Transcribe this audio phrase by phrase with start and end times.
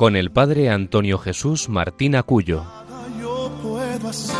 [0.00, 2.64] con el padre Antonio Jesús Martín Acuyo.
[3.20, 4.34] Yo puedo hacer,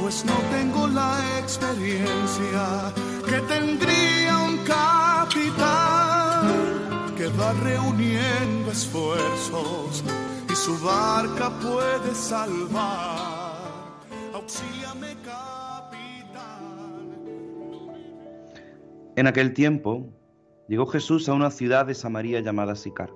[0.00, 2.94] pues no tengo la experiencia
[3.26, 6.46] que tendría un capitán
[7.14, 10.02] que va reuniendo esfuerzos
[10.50, 13.58] y su barca puede salvar.
[14.32, 16.64] Auxíliame, capitán.
[19.14, 20.08] En aquel tiempo
[20.68, 23.10] llegó Jesús a una ciudad de Samaria llamada Sicar,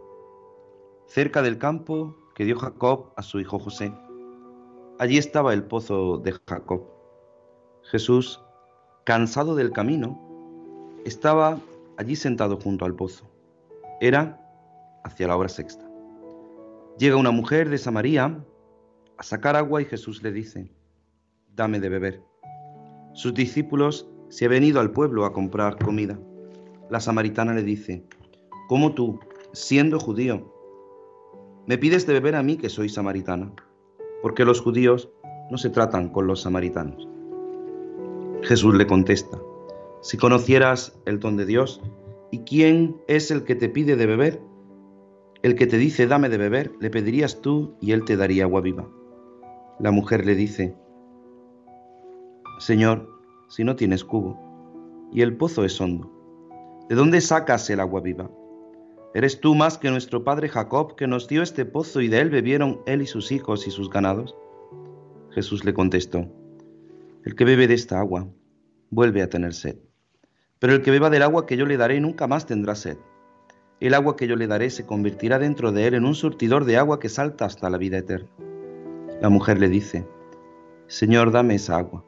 [1.10, 3.92] cerca del campo que dio Jacob a su hijo José.
[4.98, 6.86] Allí estaba el pozo de Jacob.
[7.82, 8.40] Jesús,
[9.04, 10.18] cansado del camino,
[11.04, 11.58] estaba
[11.98, 13.28] allí sentado junto al pozo.
[14.00, 14.40] Era
[15.02, 15.84] hacia la hora sexta.
[16.96, 18.42] Llega una mujer de Samaria
[19.18, 20.72] a sacar agua y Jesús le dice,
[21.56, 22.22] dame de beber.
[23.14, 26.18] Sus discípulos se han venido al pueblo a comprar comida
[26.90, 28.04] la samaritana le dice,
[28.68, 29.20] ¿cómo tú,
[29.52, 30.49] siendo judío,
[31.70, 33.52] me pides de beber a mí que soy samaritana?
[34.22, 35.08] Porque los judíos
[35.52, 37.06] no se tratan con los samaritanos.
[38.42, 39.38] Jesús le contesta,
[40.02, 41.80] si conocieras el don de Dios,
[42.32, 44.42] ¿y quién es el que te pide de beber?
[45.44, 48.62] El que te dice dame de beber, le pedirías tú y él te daría agua
[48.62, 48.88] viva.
[49.78, 50.74] La mujer le dice,
[52.58, 53.08] Señor,
[53.48, 54.36] si no tienes cubo,
[55.12, 56.10] y el pozo es hondo,
[56.88, 58.28] ¿De dónde sacas el agua viva?
[59.12, 62.30] ¿Eres tú más que nuestro padre Jacob, que nos dio este pozo y de él
[62.30, 64.36] bebieron él y sus hijos y sus ganados?
[65.30, 66.28] Jesús le contestó,
[67.24, 68.28] El que bebe de esta agua
[68.88, 69.78] vuelve a tener sed,
[70.60, 72.98] pero el que beba del agua que yo le daré nunca más tendrá sed.
[73.80, 76.76] El agua que yo le daré se convertirá dentro de él en un surtidor de
[76.76, 78.30] agua que salta hasta la vida eterna.
[79.20, 80.06] La mujer le dice,
[80.86, 82.04] Señor, dame esa agua.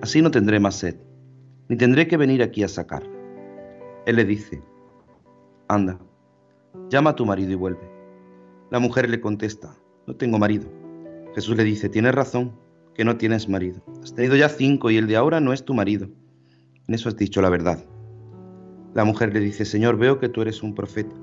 [0.00, 0.96] Así no tendré más sed,
[1.68, 3.02] ni tendré que venir aquí a sacar.
[4.06, 4.62] Él le dice,
[5.68, 5.98] anda,
[6.90, 7.90] llama a tu marido y vuelve.
[8.70, 9.76] La mujer le contesta,
[10.06, 10.66] no tengo marido.
[11.34, 12.52] Jesús le dice, tienes razón,
[12.94, 13.82] que no tienes marido.
[14.02, 16.08] Has tenido ya cinco y el de ahora no es tu marido.
[16.86, 17.84] En eso has dicho la verdad.
[18.94, 21.14] La mujer le dice, Señor, veo que tú eres un profeta.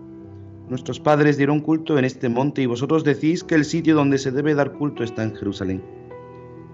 [0.68, 4.32] Nuestros padres dieron culto en este monte y vosotros decís que el sitio donde se
[4.32, 5.84] debe dar culto está en Jerusalén.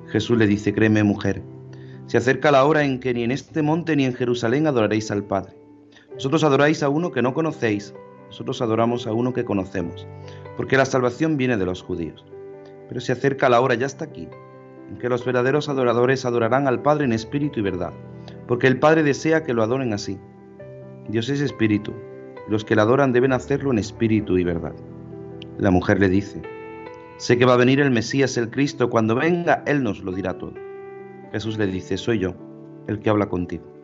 [0.08, 1.44] Jesús le dice, créeme mujer,
[2.08, 5.26] se acerca la hora en que ni en este monte ni en Jerusalén adoraréis al
[5.26, 5.58] Padre.
[6.14, 7.94] Vosotros adoráis a uno que no conocéis,
[8.28, 10.08] nosotros adoramos a uno que conocemos,
[10.56, 12.26] porque la salvación viene de los judíos.
[12.88, 14.28] Pero se acerca la hora, ya está aquí,
[14.90, 17.94] en que los verdaderos adoradores adorarán al Padre en espíritu y verdad,
[18.48, 20.20] porque el Padre desea que lo adoren así.
[21.10, 21.94] Dios es espíritu,
[22.48, 24.74] y los que le adoran deben hacerlo en espíritu y verdad.
[25.58, 26.42] La mujer le dice,
[27.18, 30.38] sé que va a venir el Mesías, el Cristo, cuando venga, Él nos lo dirá
[30.38, 30.54] todo.
[31.32, 32.36] Jesús le dice, soy yo,
[32.88, 33.77] el que habla contigo.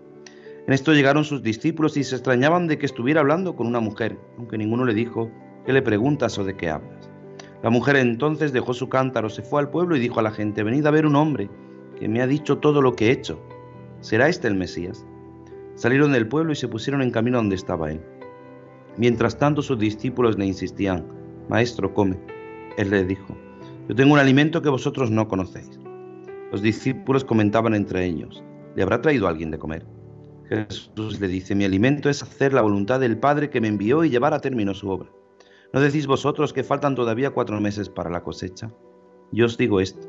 [0.66, 4.18] En esto llegaron sus discípulos y se extrañaban de que estuviera hablando con una mujer,
[4.38, 5.29] aunque ninguno le dijo,
[5.66, 7.09] ¿qué le preguntas o de qué hablas?
[7.63, 10.63] La mujer entonces dejó su cántaro, se fue al pueblo y dijo a la gente,
[10.63, 11.50] venid a ver un hombre
[12.00, 13.41] que me ha dicho todo lo que he hecho.
[14.00, 15.06] ¿Será este el Mesías?
[15.75, 18.01] Salieron del pueblo y se pusieron en camino donde estaba él.
[18.97, 21.06] Mientras tanto sus discípulos le insistían,
[21.50, 22.18] Maestro, come.
[22.78, 23.35] Él le dijo,
[23.90, 25.80] Yo tengo un alimento que vosotros no conocéis.
[26.51, 28.44] Los discípulos comentaban entre ellos,
[28.75, 29.85] ¿le habrá traído alguien de comer?
[30.53, 34.09] Jesús le dice, mi alimento es hacer la voluntad del Padre que me envió y
[34.09, 35.09] llevar a término su obra.
[35.74, 38.72] ¿No decís vosotros que faltan todavía cuatro meses para la cosecha?
[39.31, 40.08] Yo os digo esto.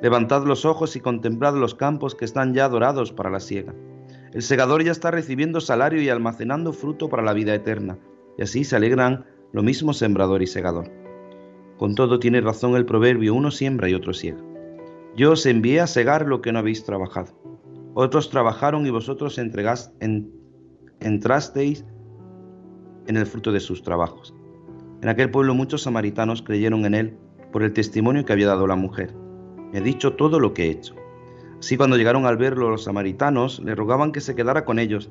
[0.00, 3.74] Levantad los ojos y contemplad los campos que están ya dorados para la siega.
[4.32, 7.98] El segador ya está recibiendo salario y almacenando fruto para la vida eterna,
[8.38, 10.90] y así se alegran lo mismo sembrador y segador.
[11.76, 14.42] Con todo tiene razón el proverbio, uno siembra y otro ciega.
[15.16, 17.41] Yo os envié a segar lo que no habéis trabajado.
[17.94, 19.92] Otros trabajaron y vosotros entregas,
[21.00, 21.84] entrasteis
[23.06, 24.34] en el fruto de sus trabajos.
[25.02, 27.18] En aquel pueblo muchos samaritanos creyeron en él
[27.52, 29.14] por el testimonio que había dado la mujer.
[29.72, 30.94] Me ha dicho todo lo que he hecho.
[31.58, 35.10] Así cuando llegaron al verlo los samaritanos, le rogaban que se quedara con ellos,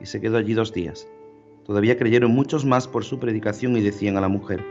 [0.00, 1.08] y se quedó allí dos días.
[1.64, 4.64] Todavía creyeron muchos más por su predicación y decían a la mujer,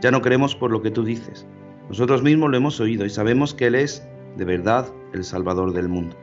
[0.00, 1.46] ya no creemos por lo que tú dices.
[1.88, 4.06] Nosotros mismos lo hemos oído y sabemos que Él es,
[4.36, 6.16] de verdad, el Salvador del mundo.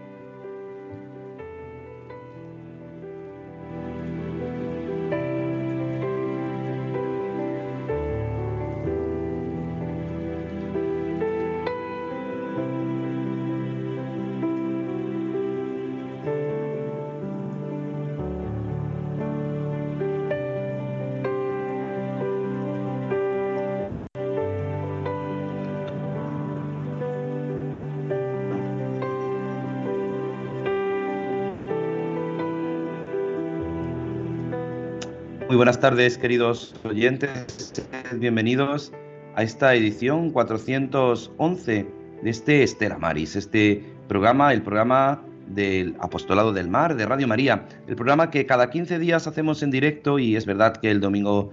[35.50, 37.74] Muy buenas tardes, queridos oyentes.
[38.14, 38.94] Bienvenidos
[39.34, 41.88] a esta edición 411
[42.22, 47.66] de este Estela Maris, este programa, el programa del Apostolado del Mar de Radio María,
[47.88, 51.50] el programa que cada 15 días hacemos en directo y es verdad que el domingo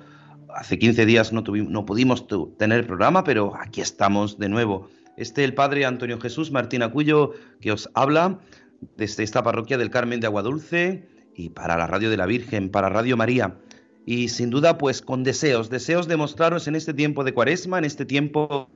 [0.54, 2.26] hace 15 días no, tuvimos, no pudimos
[2.58, 4.90] tener programa, pero aquí estamos de nuevo.
[5.16, 7.32] Este el Padre Antonio Jesús Martín Acuyo
[7.62, 8.40] que os habla
[8.98, 12.90] desde esta parroquia del Carmen de Aguadulce y para la Radio de la Virgen, para
[12.90, 13.56] Radio María.
[14.06, 17.84] Y sin duda, pues con deseos, deseos de mostraros en este tiempo de cuaresma, en
[17.84, 18.70] este tiempo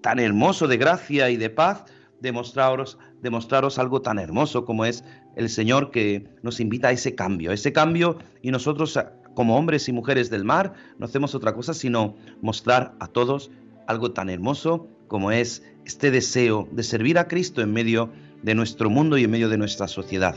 [0.00, 1.84] tan hermoso de gracia y de paz,
[2.20, 5.04] demostraros, demostraros algo tan hermoso como es
[5.34, 8.98] el Señor que nos invita a ese cambio, ese cambio y nosotros
[9.34, 13.50] como hombres y mujeres del mar no hacemos otra cosa sino mostrar a todos
[13.88, 18.10] algo tan hermoso como es este deseo de servir a Cristo en medio
[18.42, 20.36] de nuestro mundo y en medio de nuestra sociedad.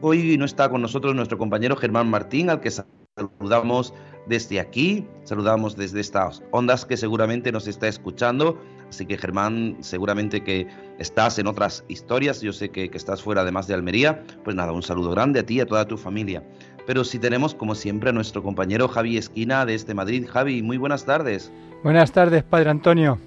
[0.00, 2.70] Hoy no está con nosotros nuestro compañero Germán Martín, al que
[3.16, 3.92] saludamos
[4.26, 8.58] desde aquí, saludamos desde estas ondas que seguramente nos está escuchando.
[8.88, 10.66] Así que Germán, seguramente que
[10.98, 14.72] estás en otras historias, yo sé que, que estás fuera además de Almería, pues nada,
[14.72, 16.42] un saludo grande a ti y a toda tu familia.
[16.86, 20.26] Pero si tenemos, como siempre, a nuestro compañero Javi Esquina desde Madrid.
[20.26, 21.52] Javi, muy buenas tardes.
[21.84, 23.18] Buenas tardes, Padre Antonio.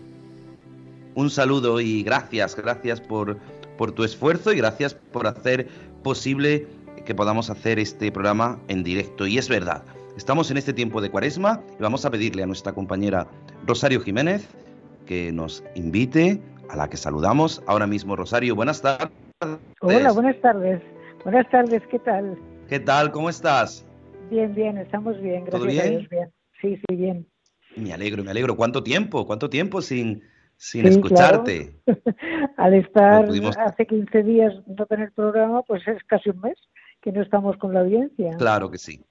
[1.14, 3.38] Un saludo y gracias, gracias por,
[3.78, 5.70] por tu esfuerzo y gracias por hacer
[6.04, 6.68] posible
[7.06, 9.28] que podamos hacer este programa en directo.
[9.28, 9.84] Y es verdad,
[10.18, 13.28] estamos en este tiempo de cuaresma y vamos a pedirle a nuestra compañera
[13.66, 14.48] Rosario Jiménez
[15.06, 18.16] que nos invite, a la que saludamos ahora mismo.
[18.16, 19.10] Rosario, buenas tardes.
[19.82, 20.82] Hola, buenas tardes.
[21.24, 22.38] Buenas tardes, ¿qué tal?
[22.68, 23.12] ¿Qué tal?
[23.12, 23.86] ¿Cómo estás?
[24.32, 25.82] Bien, bien, estamos bien, gracias ¿Todo bien?
[25.82, 26.32] a Dios, bien.
[26.62, 27.28] Sí, sí, bien.
[27.76, 28.56] Me alegro, me alegro.
[28.56, 29.28] ¿Cuánto tiempo?
[29.28, 30.24] ¿Cuánto tiempo sin,
[30.58, 31.76] sin Sí, escucharte?
[31.86, 32.02] claro.
[32.58, 36.58] Al estar No pudimos- hace 15 días no tener programa, pues es casi un mes
[37.06, 38.36] que no estamos con la audiencia.
[38.38, 39.06] Claro que sí.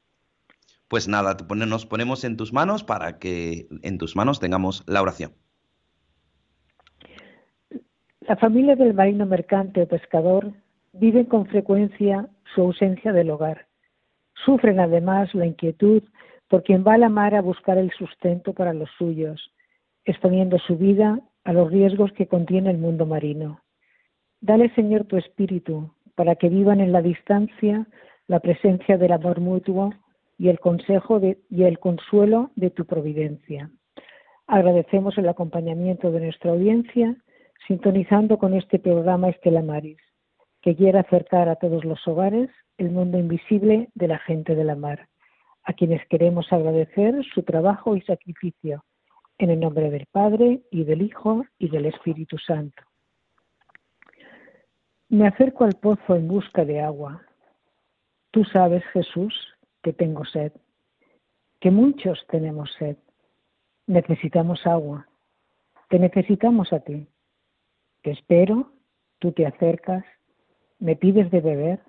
[0.88, 4.82] Pues nada, te pone- nos ponemos en tus manos para que en tus manos tengamos
[4.88, 5.32] la oración.
[8.22, 10.52] La familia del marino mercante o pescador
[10.92, 13.68] viven con frecuencia su ausencia del hogar.
[14.44, 16.02] Sufren además la inquietud
[16.48, 19.52] por quien va a la mar a buscar el sustento para los suyos,
[20.04, 23.60] exponiendo su vida a los riesgos que contiene el mundo marino.
[24.40, 27.86] Dale, Señor, tu espíritu para que vivan en la distancia
[28.26, 29.92] la presencia del amor mutuo
[30.38, 33.70] y el consejo de- y el consuelo de tu providencia.
[34.46, 37.16] Agradecemos el acompañamiento de nuestra audiencia
[37.66, 39.98] sintonizando con este programa Estela Maris,
[40.60, 44.74] que quiere acercar a todos los hogares el mundo invisible de la gente de la
[44.74, 45.08] mar,
[45.62, 48.84] a quienes queremos agradecer su trabajo y sacrificio,
[49.38, 52.82] en el nombre del Padre y del Hijo y del Espíritu Santo.
[55.14, 57.22] Me acerco al pozo en busca de agua.
[58.32, 59.32] Tú sabes, Jesús,
[59.80, 60.50] que tengo sed,
[61.60, 62.96] que muchos tenemos sed.
[63.86, 65.06] Necesitamos agua.
[65.88, 67.06] Te necesitamos a ti.
[68.02, 68.72] Te espero,
[69.20, 70.04] tú te acercas,
[70.80, 71.80] me pides de beber.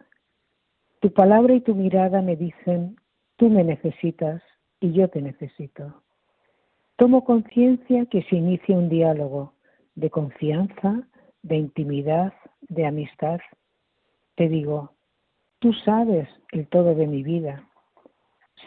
[1.00, 2.96] Tu palabra y tu mirada me dicen,
[3.38, 4.44] tú me necesitas
[4.80, 6.04] y yo te necesito.
[6.96, 9.56] Tomo conciencia que se inicia un diálogo
[9.96, 11.08] de confianza,
[11.42, 12.32] de intimidad,
[12.70, 13.40] de amistad.
[14.36, 14.94] Te digo,
[15.60, 17.68] tú sabes el todo de mi vida,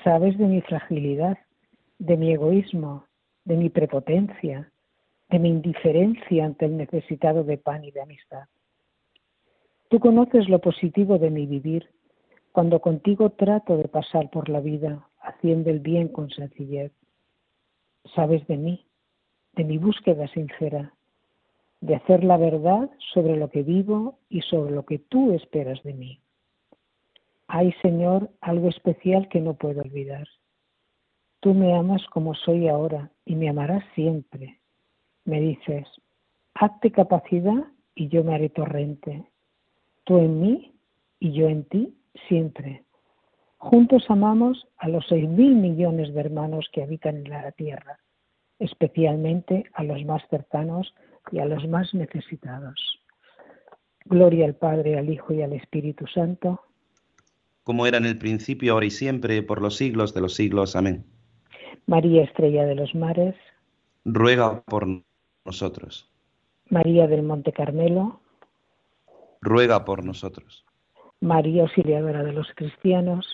[0.04, 1.38] sabes de mi fragilidad,
[1.98, 3.04] de mi egoísmo,
[3.44, 4.70] de mi prepotencia,
[5.30, 8.44] de mi indiferencia ante el necesitado de pan y de amistad.
[9.88, 11.88] Tú conoces lo positivo de mi vivir
[12.52, 16.92] cuando contigo trato de pasar por la vida haciendo el bien con sencillez.
[18.14, 18.86] Sabes de mí,
[19.52, 20.94] de mi búsqueda sincera,
[21.80, 25.94] de hacer la verdad sobre lo que vivo y sobre lo que tú esperas de
[25.94, 26.20] mí.
[27.46, 30.28] Hay, Señor, algo especial que no puedo olvidar.
[31.40, 34.58] Tú me amas como soy ahora y me amarás siempre.
[35.24, 35.86] Me dices,
[36.54, 39.24] hazte capacidad y yo me haré torrente.
[40.04, 40.74] Tú en mí
[41.20, 41.94] y yo en ti
[42.28, 42.84] siempre.
[43.58, 47.98] Juntos amamos a los seis mil millones de hermanos que habitan en la tierra,
[48.58, 50.94] especialmente a los más cercanos
[51.30, 53.00] y a los más necesitados.
[54.04, 56.62] Gloria al Padre, al Hijo y al Espíritu Santo.
[57.64, 60.76] Como era en el principio, ahora y siempre, por los siglos de los siglos.
[60.76, 61.04] Amén.
[61.86, 63.34] María Estrella de los Mares,
[64.04, 64.86] Ruega por
[65.44, 66.10] nosotros.
[66.70, 68.20] María del Monte Carmelo,
[69.40, 70.64] Ruega por nosotros.
[71.20, 73.26] María Auxiliadora de los Cristianos,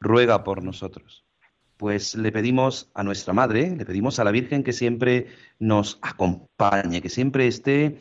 [0.00, 1.23] Ruega por nosotros.
[1.76, 5.26] Pues le pedimos a nuestra Madre, le pedimos a la Virgen que siempre
[5.58, 7.98] nos acompañe, que siempre esté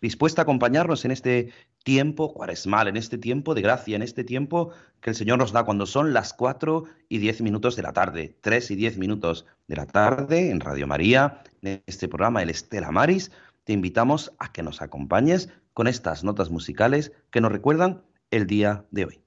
[0.00, 1.52] dispuesta a acompañarnos en este
[1.84, 5.64] tiempo cuaresmal, en este tiempo de gracia, en este tiempo que el Señor nos da
[5.64, 9.76] cuando son las 4 y 10 minutos de la tarde, 3 y 10 minutos de
[9.76, 13.30] la tarde en Radio María, en este programa El Estela Maris.
[13.64, 18.84] Te invitamos a que nos acompañes con estas notas musicales que nos recuerdan el día
[18.90, 19.21] de hoy.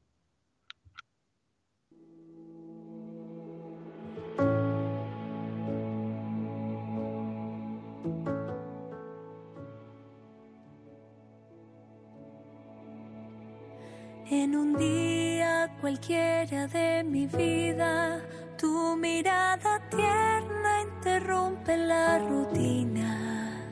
[15.95, 18.21] Cualquiera de mi vida,
[18.57, 23.63] tu mirada tierna interrumpe la rutina.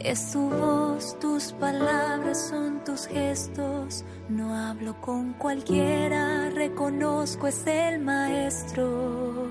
[0.00, 4.02] Es tu voz, tus palabras son tus gestos.
[4.30, 9.50] No hablo con cualquiera, reconozco es el maestro.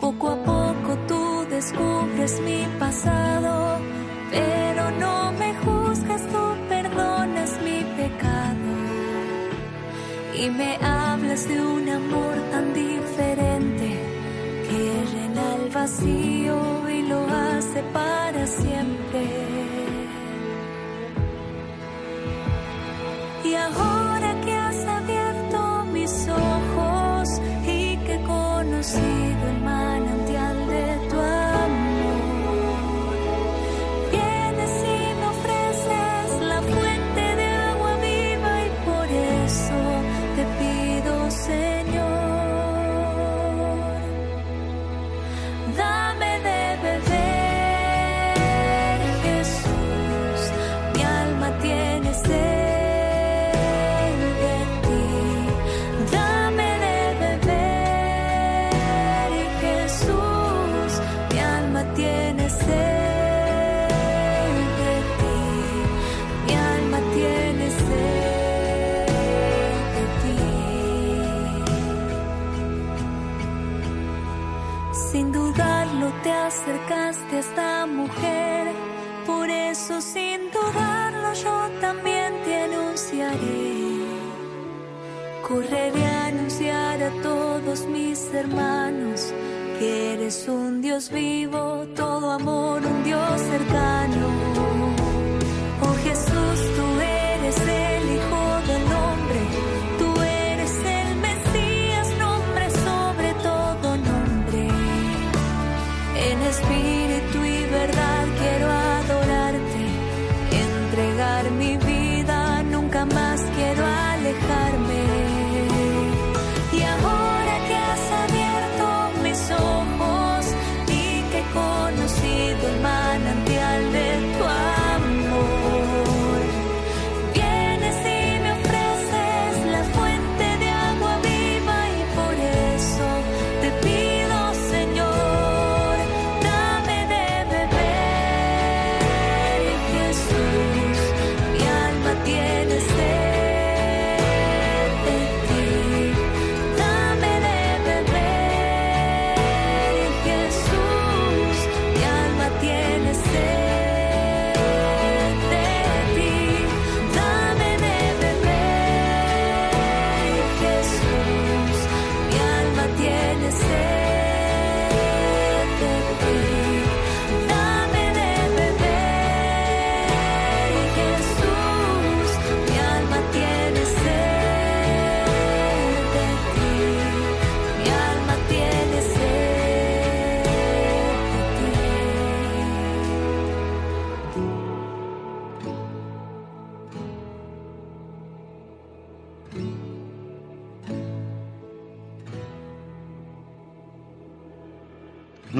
[0.00, 3.78] Poco a poco tú descubres mi pasado,
[10.38, 13.88] y me hablas de un amor tan diferente
[14.68, 19.22] que llena el vacío y lo hace para siempre.
[23.44, 27.28] Y ahora que has abierto mis ojos
[27.66, 29.25] y que he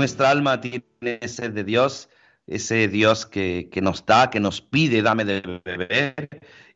[0.06, 0.84] Nuestra alma tiene
[1.26, 2.08] sed de Dios,
[2.46, 6.28] ese Dios que, nos da, que nos pide, dame de beber,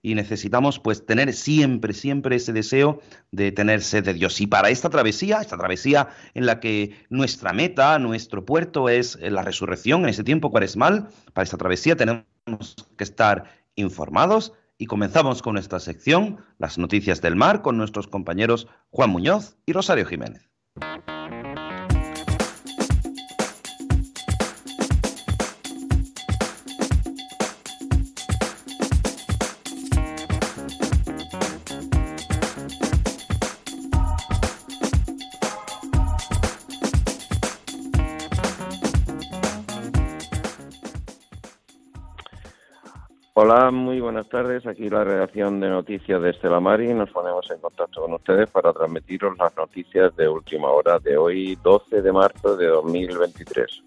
[0.02, 4.40] y necesitamos pues tener siempre, siempre ese deseo de tener sed de Dios.
[4.40, 9.42] Y para esta travesía, esta travesía en la que nuestra meta, nuestro puerto es la
[9.42, 12.25] resurrección en ese tiempo cuaresmal, para esta travesía tenemos
[12.96, 13.44] que estar
[13.76, 19.56] informados y comenzamos con nuestra sección, las noticias del mar, con nuestros compañeros Juan Muñoz
[19.66, 20.50] y Rosario Jiménez.
[43.52, 44.64] Hola, muy buenas tardes.
[44.64, 46.95] Aquí la redacción de noticias de Estela Mari.
[46.95, 51.59] Nos ponemos en contacto con ustedes para transmitiros las noticias de última hora de hoy,
[51.61, 53.83] 12 de marzo de 2023.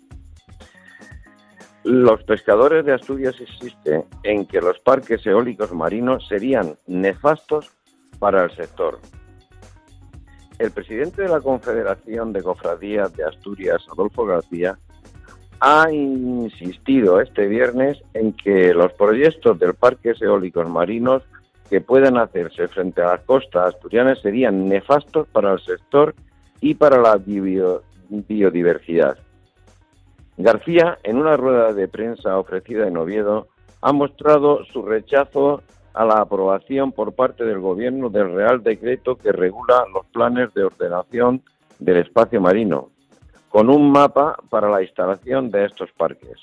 [1.85, 7.71] Los pescadores de Asturias insisten en que los parques eólicos marinos serían nefastos
[8.19, 8.99] para el sector.
[10.59, 14.77] El presidente de la Confederación de Cofradías de Asturias, Adolfo García,
[15.65, 21.23] ha insistido este viernes en que los proyectos del parques eólicos marinos
[21.69, 26.15] que puedan hacerse frente a las costas asturianas serían nefastos para el sector
[26.59, 29.17] y para la biodiversidad.
[30.35, 33.47] García, en una rueda de prensa ofrecida en Oviedo,
[33.79, 39.31] ha mostrado su rechazo a la aprobación por parte del Gobierno del Real Decreto que
[39.31, 41.41] regula los planes de ordenación
[41.79, 42.89] del espacio marino,
[43.53, 46.39] con un mapa para la instalación de estos parques.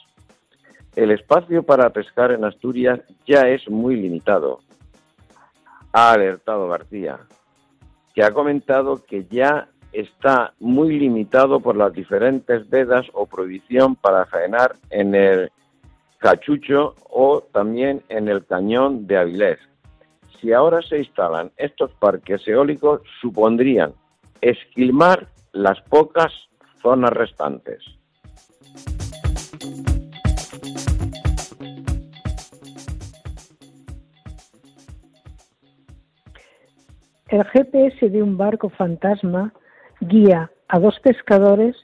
[0.95, 4.61] El espacio para pescar en Asturias ya es muy limitado,
[5.93, 7.19] ha alertado García,
[8.14, 14.26] que ha comentado que ya está muy limitado por las diferentes vedas o prohibición para
[14.26, 15.50] faenar en el
[16.19, 19.59] Cachucho o también en el Cañón de Avilés.
[20.40, 23.95] Si ahora se instalan estos parques eólicos, supondrían
[24.40, 26.33] esquilmar las pocas
[26.83, 27.83] zonas restantes.
[37.29, 39.53] El GPS de un barco fantasma
[40.01, 41.77] guía a dos pescadores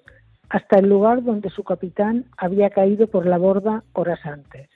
[0.49, 4.69] hasta el lugar donde su capitán había caído por la borda horas antes.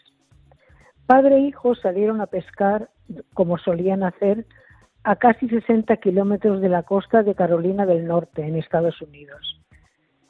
[1.07, 2.89] Padre e hijo salieron a pescar,
[3.35, 4.47] como solían hacer,
[5.03, 9.60] a casi 60 kilómetros de la costa de Carolina del Norte, en Estados Unidos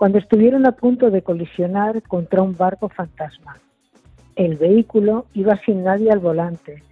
[0.01, 3.59] cuando estuvieron a punto de colisionar contra un barco fantasma.
[4.35, 6.83] El vehículo iba sin nadie al volante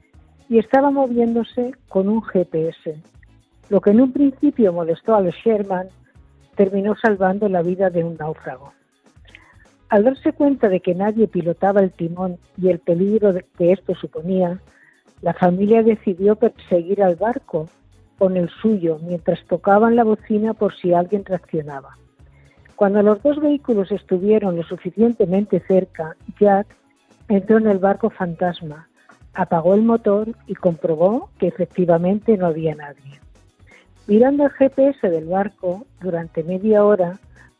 [0.51, 3.01] y estaba moviéndose con un GPS.
[3.71, 5.88] Lo que en un principio molestó a los Sherman
[6.55, 8.75] terminó salvando la vida de un náufrago.
[9.88, 14.61] Al darse cuenta de que nadie pilotaba el timón y el peligro que esto suponía,
[15.23, 17.71] la familia decidió perseguir al barco
[18.18, 21.97] con el suyo mientras tocaban la bocina por si alguien reaccionaba.
[22.79, 26.69] Cuando los dos vehículos estuvieron lo suficientemente cerca, Jack
[27.29, 28.87] entró en el barco fantasma,
[29.35, 33.19] apagó el motor y comprobó que efectivamente no había nadie.
[34.07, 37.19] Mirando el GPS del barco durante media hora,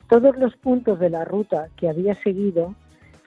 [0.09, 2.77] todos los puntos de la ruta que había seguido,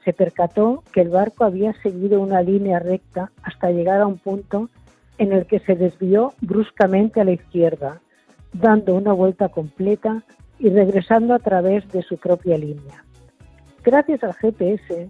[0.06, 4.70] se percató que el barco había seguido una línea recta hasta llegar a un punto
[5.18, 8.00] en el que se desvió bruscamente a la izquierda,
[8.54, 10.24] dando una vuelta completa
[10.62, 13.04] y regresando a través de su propia línea.
[13.84, 15.10] Gracias al GPS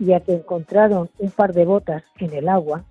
[0.00, 2.84] y a que encontraron un par de botas en el agua,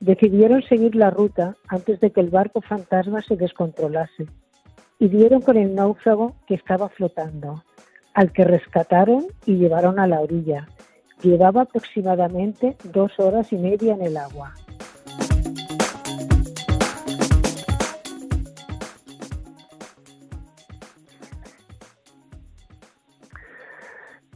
[0.00, 4.26] decidieron seguir la ruta antes de que el barco fantasma se descontrolase
[4.98, 7.62] y dieron con el náufrago que estaba flotando,
[8.12, 10.66] al que rescataron y llevaron a la orilla.
[11.22, 14.52] Llevaba aproximadamente dos horas y media en el agua.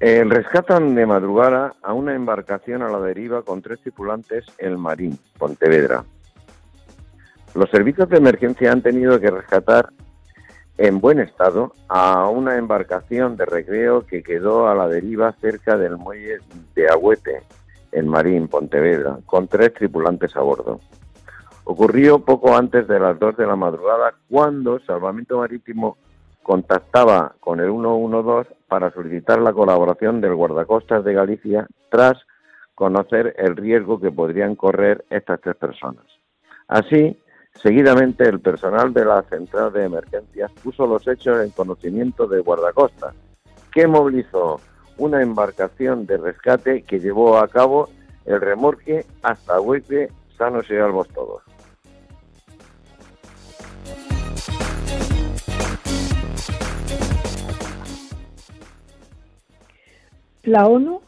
[0.02, 4.78] Eh, rescatan de madrugada a una embarcación a la deriva con tres tripulantes en el
[4.78, 6.04] Marín, Pontevedra.
[7.54, 9.90] Los servicios de emergencia han tenido que rescatar
[10.78, 15.98] en buen estado a una embarcación de recreo que quedó a la deriva cerca del
[15.98, 16.38] muelle
[16.74, 17.42] de Agüete,
[17.92, 20.80] en Marín, Pontevedra, con tres tripulantes a bordo.
[21.64, 25.98] Ocurrió poco antes de las dos de la madrugada cuando Salvamento Marítimo
[26.42, 32.18] contactaba con el 112 para solicitar la colaboración del guardacostas de Galicia tras
[32.74, 36.05] conocer el riesgo que podrían correr estas tres personas.
[36.66, 37.20] Así,
[37.55, 43.14] seguidamente el personal de la central de emergencias puso los hechos en conocimiento de guardacostas,
[43.72, 44.61] que movilizó
[44.96, 47.88] una embarcación de rescate que llevó a cabo
[48.24, 51.49] el remorque hasta Hueque, sanos y salvos todos.
[60.50, 61.00] La ONU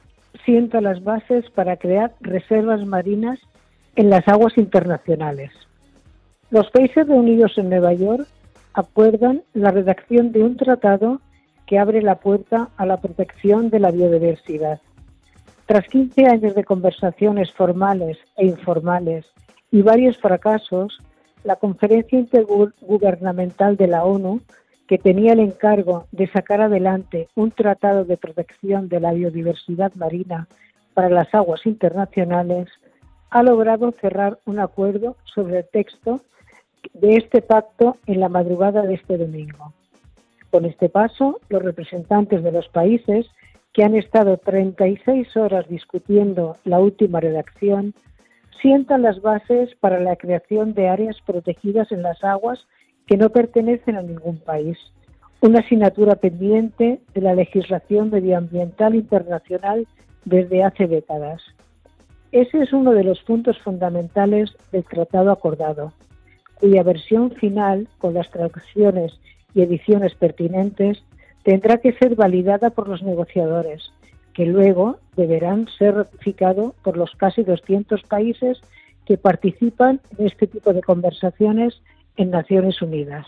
[0.44, 3.40] sienta las bases para crear reservas marinas
[3.96, 5.50] en las aguas internacionales.
[6.50, 8.28] Los países reunidos en Nueva York
[8.72, 11.20] acuerdan la redacción de un tratado
[11.66, 14.80] que abre la puerta a la protección de la biodiversidad.
[15.66, 19.26] Tras 15 años de conversaciones formales e informales
[19.72, 21.00] y varios fracasos,
[21.42, 24.40] la Conferencia Intergubernamental de la ONU
[24.86, 30.48] que tenía el encargo de sacar adelante un tratado de protección de la biodiversidad marina
[30.94, 32.68] para las aguas internacionales,
[33.30, 36.20] ha logrado cerrar un acuerdo sobre el texto
[36.92, 39.72] de este pacto en la madrugada de este domingo.
[40.50, 43.26] Con este paso, los representantes de los países
[43.72, 47.94] que han estado 36 horas discutiendo la última redacción
[48.60, 52.66] sientan las bases para la creación de áreas protegidas en las aguas
[53.06, 54.78] que no pertenecen a ningún país,
[55.40, 59.86] una asignatura pendiente de la legislación medioambiental internacional
[60.24, 61.42] desde hace décadas.
[62.30, 65.92] Ese es uno de los puntos fundamentales del tratado acordado,
[66.54, 69.12] cuya versión final, con las traducciones
[69.54, 71.02] y ediciones pertinentes,
[71.42, 73.90] tendrá que ser validada por los negociadores,
[74.32, 78.60] que luego deberán ser ratificado por los casi 200 países
[79.04, 81.82] que participan en este tipo de conversaciones
[82.16, 83.26] en Naciones Unidas.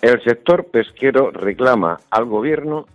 [0.00, 2.86] El sector pesquero reclama al gobierno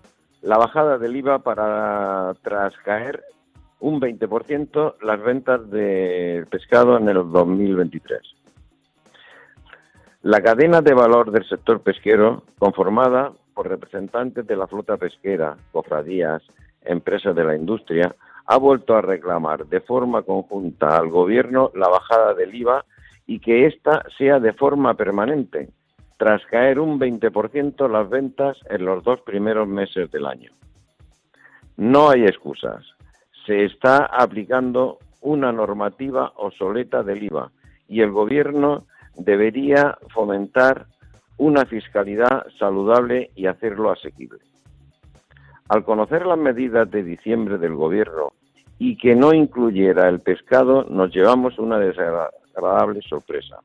[0.41, 3.23] la bajada del IVA para tras caer
[3.79, 8.19] un 20% las ventas de pescado en el 2023.
[10.21, 16.43] La cadena de valor del sector pesquero, conformada por representantes de la flota pesquera, cofradías,
[16.83, 18.15] empresas de la industria,
[18.51, 22.83] ha vuelto a reclamar de forma conjunta al Gobierno la bajada del IVA
[23.27, 25.69] y que ésta sea de forma permanente,
[26.17, 30.51] tras caer un 20% las ventas en los dos primeros meses del año.
[31.77, 32.83] No hay excusas.
[33.45, 37.51] Se está aplicando una normativa obsoleta del IVA
[37.88, 38.85] y el Gobierno
[39.15, 40.88] debería fomentar
[41.38, 44.39] una fiscalidad saludable y hacerlo asequible.
[45.67, 48.33] Al conocer las medidas de diciembre del Gobierno
[48.79, 53.61] y que no incluyera el pescado, nos llevamos una desagradable sorpresa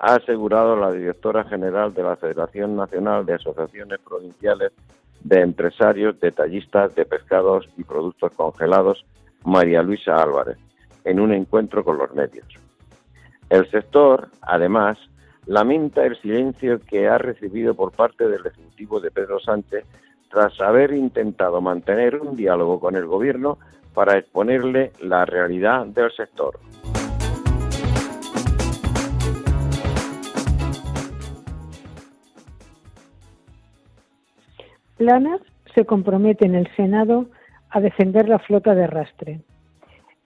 [0.00, 4.72] ha asegurado la directora general de la Federación Nacional de Asociaciones Provinciales
[5.22, 9.04] de Empresarios Detallistas de Pescados y Productos Congelados,
[9.44, 10.56] María Luisa Álvarez,
[11.04, 12.46] en un encuentro con los medios.
[13.50, 14.96] El sector, además,
[15.44, 19.84] lamenta el silencio que ha recibido por parte del Ejecutivo de Pedro Sánchez
[20.30, 23.58] tras haber intentado mantener un diálogo con el Gobierno
[23.94, 26.58] para exponerle la realidad del sector.
[34.96, 35.40] Planas
[35.74, 37.26] se compromete en el Senado
[37.70, 39.40] a defender la flota de arrastre.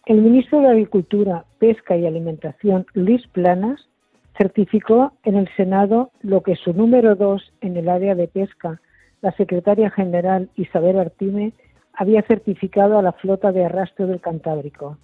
[0.06, 3.88] El ministro de Agricultura, Pesca y Alimentación, Luis Planas,
[4.36, 8.80] certificó en el Senado lo que su número dos en el área de pesca,
[9.22, 11.52] la secretaria general Isabel Artime,
[11.96, 14.98] había certificado a la flota de arrastre del Cantábrico.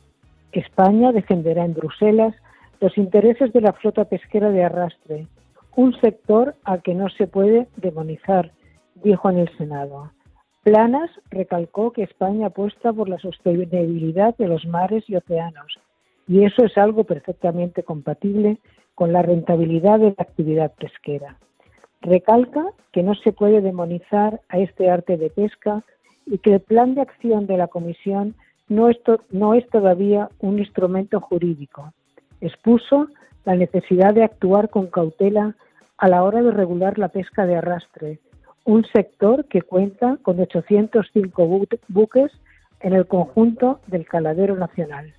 [0.53, 2.35] España defenderá en Bruselas
[2.81, 5.27] los intereses de la flota pesquera de arrastre,
[5.77, 8.51] un sector al que no se puede demonizar,
[8.97, 10.11] dijo en el Senado.
[10.63, 15.79] Planas recalcó que España apuesta por la sostenibilidad de los mares y océanos,
[16.27, 18.59] y eso es algo perfectamente compatible
[18.95, 21.39] con la rentabilidad de la actividad pesquera.
[22.03, 25.83] Recalca que no se puede demonizar a este arte de pesca
[26.27, 28.35] y que el plan de acción de la Comisión
[28.69, 31.93] no es, todavía un instrumento jurídico.
[32.41, 33.09] Expuso
[33.45, 35.57] la necesidad de actuar con cautela
[35.99, 38.21] a la hora de regular la pesca de arrastre,
[38.65, 42.31] un sector que cuenta con 805 buques
[42.81, 45.13] en el conjunto del caladero nacional.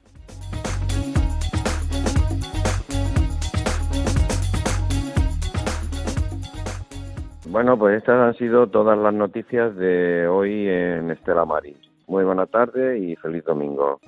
[7.52, 11.76] Bueno, pues estas han sido todas las noticias de hoy en Estela Maris.
[12.08, 14.00] Muy buena tarde y feliz domingo.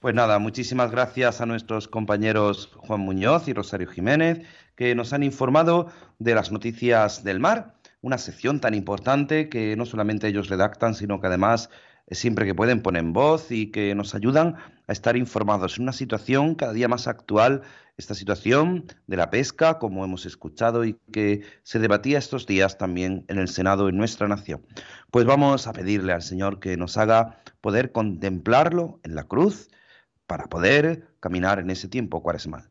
[0.00, 5.22] Pues nada, muchísimas gracias a nuestros compañeros Juan Muñoz y Rosario Jiménez, que nos han
[5.22, 10.94] informado de las noticias del mar, una sección tan importante que no solamente ellos redactan,
[10.94, 11.70] sino que además
[12.10, 16.54] siempre que pueden ponen voz y que nos ayudan a estar informados en una situación
[16.54, 17.62] cada día más actual,
[17.96, 23.24] esta situación de la pesca, como hemos escuchado y que se debatía estos días también
[23.28, 24.66] en el Senado en nuestra nación.
[25.10, 29.68] Pues vamos a pedirle al Señor que nos haga poder contemplarlo en la cruz
[30.26, 32.70] para poder caminar en ese tiempo cuaresmal.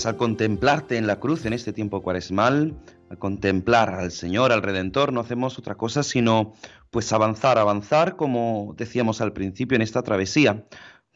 [0.00, 2.74] Pues al contemplarte en la cruz en este tiempo cuaresmal,
[3.10, 6.54] al contemplar al Señor, al Redentor, no hacemos otra cosa sino
[6.88, 10.64] pues avanzar, avanzar, como decíamos al principio en esta travesía,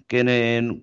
[0.06, 0.82] que,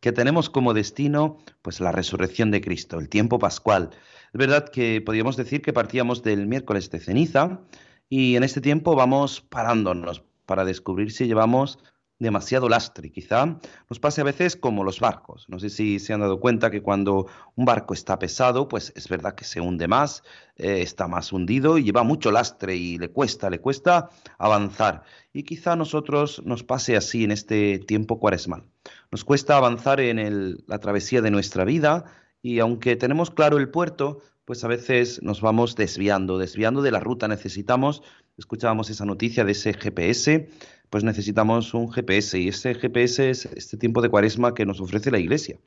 [0.00, 3.88] que tenemos como destino pues la resurrección de Cristo, el tiempo pascual.
[4.34, 7.62] Es verdad que podríamos decir que partíamos del miércoles de ceniza
[8.10, 11.78] y en este tiempo vamos parándonos para descubrir si llevamos
[12.22, 13.10] demasiado lastre.
[13.10, 13.58] Quizá
[13.90, 15.46] nos pase a veces como los barcos.
[15.48, 19.08] No sé si se han dado cuenta que cuando un barco está pesado, pues es
[19.08, 20.22] verdad que se hunde más,
[20.56, 24.08] eh, está más hundido y lleva mucho lastre y le cuesta, le cuesta
[24.38, 25.02] avanzar.
[25.32, 28.64] Y quizá a nosotros nos pase así en este tiempo cuaresmal.
[29.10, 32.04] Nos cuesta avanzar en la travesía de nuestra vida
[32.40, 37.00] y aunque tenemos claro el puerto, pues a veces nos vamos desviando, desviando de la
[37.00, 37.28] ruta.
[37.28, 38.02] Necesitamos,
[38.36, 40.48] escuchábamos esa noticia de ese GPS,
[40.92, 45.10] pues necesitamos un GPS y ese GPS es este tiempo de cuaresma que nos ofrece
[45.10, 45.58] la Iglesia,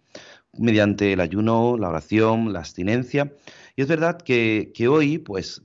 [0.54, 3.34] mediante el ayuno, la oración, la abstinencia.
[3.76, 5.64] Y es verdad que, que hoy, pues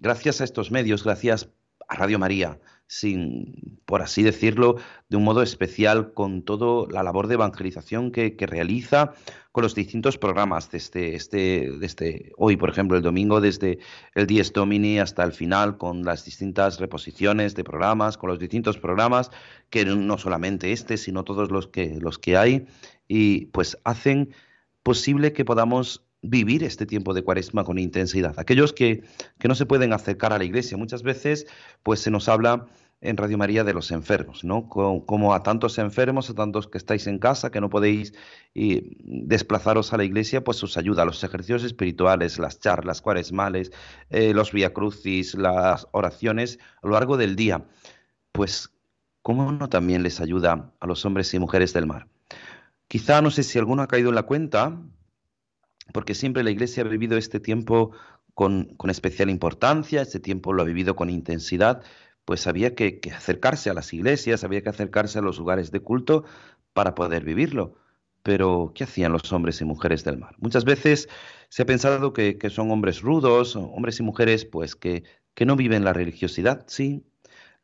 [0.00, 1.50] gracias a estos medios, gracias
[1.86, 4.76] a Radio María, sin, por así decirlo,
[5.08, 9.14] de un modo especial con toda la labor de evangelización que, realiza
[9.52, 13.78] con los distintos programas desde este, desde hoy, por ejemplo, el domingo, desde
[14.14, 18.78] el Dies Domini hasta el final, con las distintas reposiciones de programas, con los distintos
[18.78, 19.30] programas,
[19.70, 22.66] que no solamente este, sino todos los que, los que hay,
[23.08, 24.34] y pues hacen
[24.82, 28.34] posible que podamos vivir este tiempo de cuaresma con intensidad.
[28.38, 29.04] Aquellos que,
[29.38, 31.46] que, no se pueden acercar a la iglesia, muchas veces
[31.82, 32.66] pues se nos habla
[33.04, 34.66] en Radio María de los enfermos, ¿no?
[34.68, 38.14] Como, a tantos enfermos, a tantos que estáis en casa, que no podéis
[38.54, 43.72] desplazaros a la iglesia, pues os ayuda los ejercicios espirituales, las charlas cuaresmales,
[44.08, 47.66] eh, los viacrucis, las oraciones a lo largo del día.
[48.32, 48.70] Pues,
[49.20, 52.08] ¿cómo no también les ayuda a los hombres y mujeres del mar?
[52.88, 54.80] Quizá, no sé si alguno ha caído en la cuenta,
[55.92, 57.92] porque siempre la iglesia ha vivido este tiempo
[58.34, 61.82] con, especial importancia, este tiempo lo ha vivido con intensidad,
[62.24, 66.24] pues había que, acercarse a las iglesias, había que acercarse a los lugares de culto
[66.72, 67.76] para poder vivirlo.
[68.22, 70.34] Pero, ¿qué hacían los hombres y mujeres del mar?
[70.38, 71.08] Muchas veces
[71.50, 75.84] se ha pensado que, son hombres rudos, hombres y mujeres, pues que, que no viven
[75.84, 77.04] la religiosidad, sí,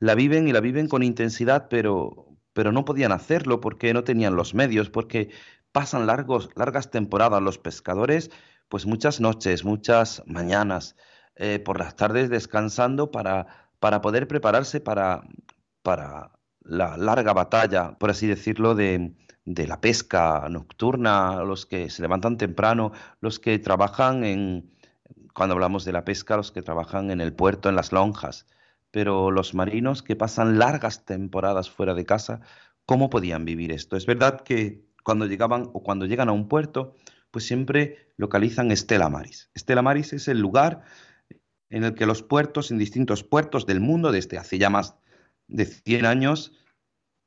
[0.01, 4.37] la viven y la viven con intensidad, pero, pero no podían hacerlo porque no tenían
[4.37, 5.31] los medios, porque
[5.73, 8.31] pasan largos, largas temporadas los pescadores,
[8.69, 10.97] pues muchas noches, muchas mañanas,
[11.37, 13.47] eh, por las tardes descansando para,
[13.79, 15.23] para poder prepararse para,
[15.83, 22.03] para la larga batalla, por así decirlo, de, de la pesca nocturna, los que se
[22.03, 24.71] levantan temprano, los que trabajan en,
[25.35, 28.47] cuando hablamos de la pesca, los que trabajan en el puerto, en las lonjas,
[28.91, 32.41] pero los marinos que pasan largas temporadas fuera de casa,
[32.85, 33.97] ¿cómo podían vivir esto?
[33.97, 36.95] Es verdad que cuando llegaban o cuando llegan a un puerto,
[37.33, 39.51] pues siempre localizan Estela Maris.
[39.55, 40.83] Estela Maris es el lugar
[41.69, 44.95] en el que los puertos, en distintos puertos del mundo, desde hace ya más
[45.49, 46.53] de 100 años,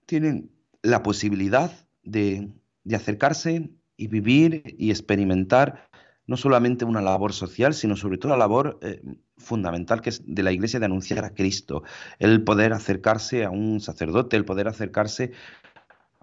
[0.06, 0.50] tienen
[0.82, 2.54] la posibilidad de,
[2.94, 5.90] acercarse y vivir y experimentar
[6.26, 9.02] no solamente una labor social, sino sobre todo la labor eh,
[9.36, 11.84] fundamental que es de la Iglesia de anunciar a Cristo,
[12.18, 15.34] el poder acercarse a un sacerdote, el poder acercarse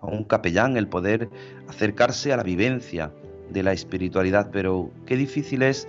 [0.01, 1.29] a un capellán, el poder
[1.69, 3.13] acercarse a la vivencia
[3.51, 5.89] de la espiritualidad, pero qué difícil es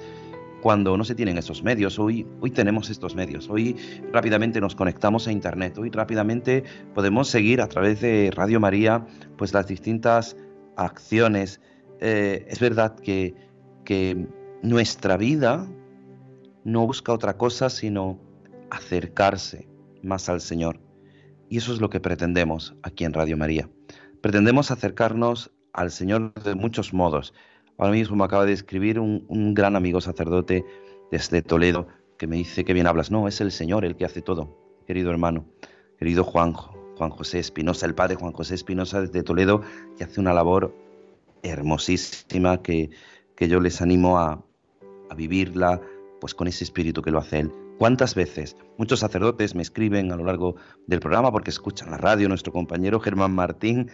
[0.62, 2.00] cuando no se tienen esos medios.
[2.00, 3.76] Hoy, hoy tenemos estos medios, hoy
[4.12, 9.06] rápidamente nos conectamos a Internet, hoy rápidamente podemos seguir a través de Radio María
[9.38, 10.38] pues las distintas
[10.76, 11.62] acciones.
[12.00, 13.36] Eh, es verdad que,
[13.84, 14.28] que
[14.62, 15.68] nuestra vida
[16.64, 18.20] no busca otra cosa sino
[18.70, 19.68] acercarse
[20.04, 20.80] más al Señor.
[21.50, 23.70] Y eso es lo que pretendemos aquí en Radio María.
[24.22, 27.34] Pretendemos acercarnos al Señor de muchos modos.
[27.78, 30.64] Ahora mismo me acaba de escribir un, gran amigo sacerdote
[31.12, 31.88] desde Toledo
[32.20, 33.10] que me dice que bien hablas.
[33.10, 34.56] No, es el Señor el que hace todo,
[34.86, 35.46] querido hermano,
[35.98, 39.64] querido Juanjo, Juan José Espinosa, el padre Juan José Espinosa desde Toledo,
[39.98, 40.76] que hace una labor
[41.42, 42.92] hermosísima que,
[43.36, 44.44] que yo les animo a,
[45.10, 45.82] a vivirla
[46.20, 47.52] pues con ese espíritu que lo hace Él.
[47.82, 52.30] ¿Cuántas veces muchos sacerdotes me escriben a lo largo del programa porque escuchan la radio?
[52.30, 53.90] Nuestro compañero Germán Martín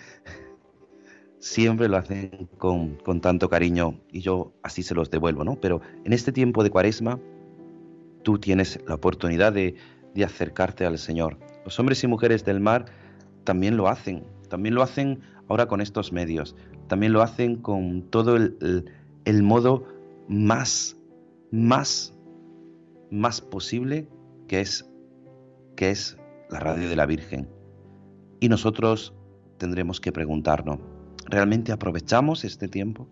[1.40, 5.56] siempre lo hacen con, tanto cariño y yo así se los devuelvo, ¿no?
[5.62, 7.18] Pero en este tiempo de cuaresma
[8.24, 9.76] tú tienes la oportunidad de,
[10.22, 11.38] acercarte al Señor.
[11.64, 12.88] Los hombres y mujeres del mar
[13.46, 16.58] también lo hacen, también lo hacen ahora con estos medios,
[16.90, 18.92] también lo hacen con todo el,
[19.24, 19.86] el modo
[20.28, 20.98] más,
[21.52, 22.17] más
[23.12, 24.08] más posible
[24.48, 24.90] que es,
[25.76, 26.18] que es
[26.50, 27.50] la radio de la Virgen.
[28.40, 29.14] Y nosotros
[29.58, 30.80] tendremos que preguntarnos,
[31.26, 33.08] ¿realmente aprovechamos este tiempo?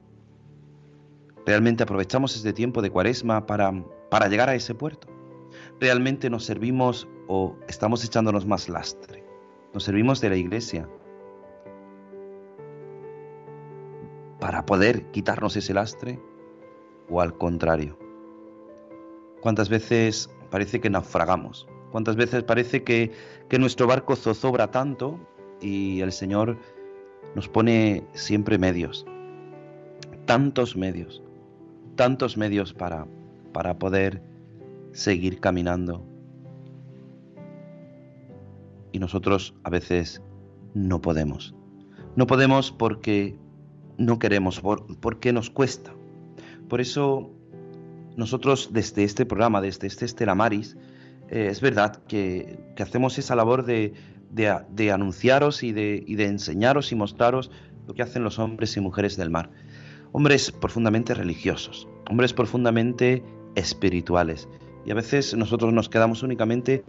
[1.46, 3.72] ¿Realmente aprovechamos este tiempo de cuaresma para,
[4.10, 5.08] para llegar a ese puerto?
[5.80, 9.24] ¿Realmente nos servimos o estamos echándonos más lastre?
[9.74, 10.90] ¿Nos servimos de la iglesia
[14.40, 16.20] para poder quitarnos ese lastre
[17.10, 18.05] o al contrario?
[19.46, 21.68] ¿Cuántas veces parece que naufragamos?
[21.92, 23.12] ¿Cuántas veces parece que,
[23.60, 25.20] nuestro barco zozobra tanto
[25.62, 26.58] y el Señor
[27.36, 29.06] nos pone siempre medios?
[30.26, 31.22] Tantos medios,
[31.96, 33.06] tantos medios para,
[33.54, 34.20] para poder
[34.94, 36.04] seguir caminando.
[38.94, 40.24] Y nosotros a veces
[40.74, 41.54] no podemos.
[42.16, 43.38] No podemos porque
[44.00, 44.60] no queremos,
[45.00, 45.94] porque nos cuesta.
[46.68, 47.30] Por eso
[48.18, 50.78] nosotros desde este programa, desde este Estela Maris,
[51.30, 53.94] eh, es verdad que, hacemos esa labor de,
[54.92, 57.52] anunciaros y de, y de enseñaros y mostraros
[57.88, 59.50] lo que hacen los hombres y mujeres del mar.
[60.12, 63.24] Hombres profundamente religiosos, hombres profundamente
[63.56, 64.48] espirituales.
[64.86, 66.84] Y a veces nosotros nos quedamos únicamente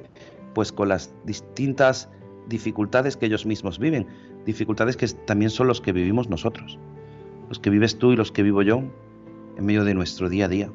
[0.55, 2.09] pues con las distintas
[2.49, 4.07] dificultades que ellos mismos viven,
[4.45, 6.79] dificultades que también son los que vivimos nosotros,
[7.49, 8.83] los que vives tú y los que vivo yo
[9.57, 10.71] en medio de nuestro día a día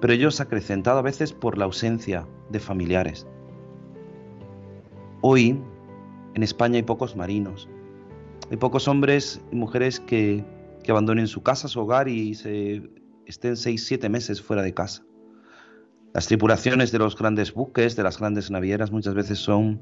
[0.00, 3.26] pero ellos acrecentado a veces por la ausencia de familiares.
[5.20, 5.58] Hoy
[6.34, 7.68] en España hay pocos marinos,
[8.50, 10.44] hay pocos hombres y mujeres que,
[10.88, 12.32] abandonen su casa, su hogar y
[13.26, 15.02] estén seis, siete meses fuera de casa.
[16.12, 19.80] Las tripulaciones de los grandes buques, de las grandes navieras, muchas veces son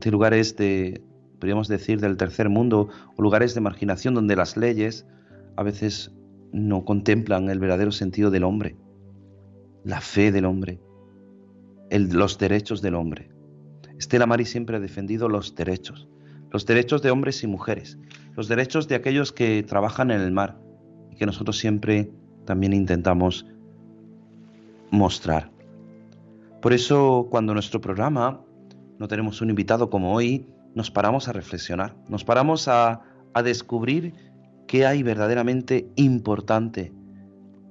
[0.00, 1.02] de lugares de,
[1.38, 5.06] podríamos decir, del tercer mundo o lugares de marginación donde las leyes
[5.56, 6.10] a veces
[6.52, 8.76] no contemplan el verdadero sentido del hombre,
[9.84, 10.80] la fe del hombre,
[11.90, 13.30] los derechos del hombre.
[13.98, 16.08] Estela Mari siempre ha defendido los derechos,
[16.50, 17.98] los derechos de hombres y mujeres,
[18.34, 20.58] los derechos de aquellos que trabajan en el mar
[21.10, 22.10] y que nosotros siempre
[22.46, 23.46] también intentamos
[24.90, 25.50] mostrar.
[26.62, 28.42] Por eso cuando nuestro programa
[28.98, 33.02] no tenemos un invitado como hoy, nos paramos a reflexionar, nos paramos a
[33.44, 34.14] descubrir
[34.70, 36.92] qué hay verdaderamente importante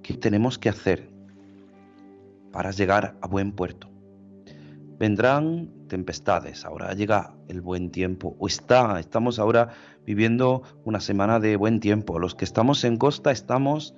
[0.04, 1.10] que tenemos que hacer
[2.52, 3.90] para llegar a buen puerto.
[5.00, 9.70] Vendrán tempestades, ahora llega el buen tiempo, o está, estamos ahora
[10.06, 12.20] viviendo una semana de buen tiempo.
[12.20, 13.96] Los que estamos en costa estamos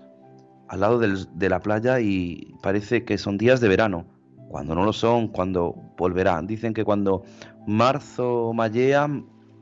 [0.70, 4.06] al lado de la playa y parece que son días de verano,
[4.48, 6.46] cuando no lo son, cuando volverán.
[6.46, 7.24] Dicen que cuando
[7.66, 9.08] marzo mallea,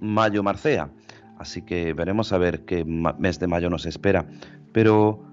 [0.01, 0.91] mayo marcea.
[1.39, 4.27] Así que veremos a ver qué mes de mayo nos espera.
[4.73, 5.25] Pero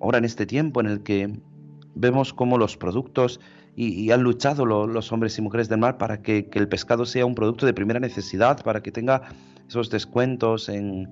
[0.00, 1.38] ahora en este tiempo en el que
[1.94, 3.40] vemos cómo los productos
[3.76, 7.34] y, han luchado los hombres y mujeres del mar para que, el pescado sea un
[7.34, 9.22] producto de primera necesidad, para que tenga
[9.68, 11.08] esos descuentos en,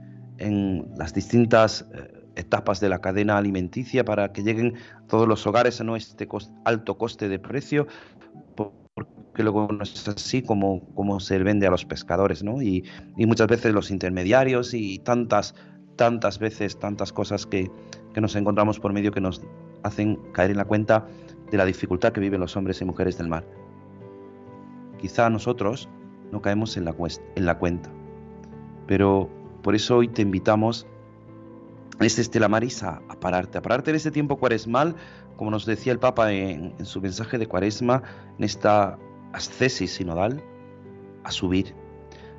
[0.97, 4.75] las distintas eh, etapas de la cadena alimenticia, para que lleguen
[5.07, 6.27] todos los hogares a no este
[6.65, 7.87] alto coste de precio,
[8.95, 12.63] porque luego no es así como, como se vende a los pescadores, ¿no?
[12.63, 12.85] Y,
[13.17, 15.57] y muchas veces los intermediarios y tantas,
[15.97, 17.69] tantas veces, tantas cosas que,
[18.13, 19.43] que nos encontramos por medio que nos
[19.83, 21.09] hacen caer en la cuenta
[21.51, 23.45] de la dificultad que viven los hombres y mujeres del mar.
[24.99, 25.89] Quizá nosotros
[26.31, 27.91] no caemos en la cuenta,
[28.87, 29.29] pero
[29.63, 30.87] por eso hoy te invitamos
[32.01, 34.97] este Estela Maris a, pararte, a pararte en este tiempo cuaresmal,
[35.37, 38.03] como nos decía el Papa en, en su mensaje de cuaresma,
[38.39, 38.99] en esta
[39.33, 40.43] ascesis sinodal,
[41.25, 41.75] a subir,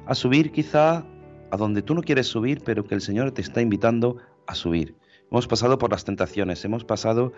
[0.05, 1.05] a subir quizá
[1.51, 4.95] a donde tú no quieres subir, pero que el Señor te está invitando a subir.
[5.31, 7.33] Hemos pasado por las tentaciones, hemos pasado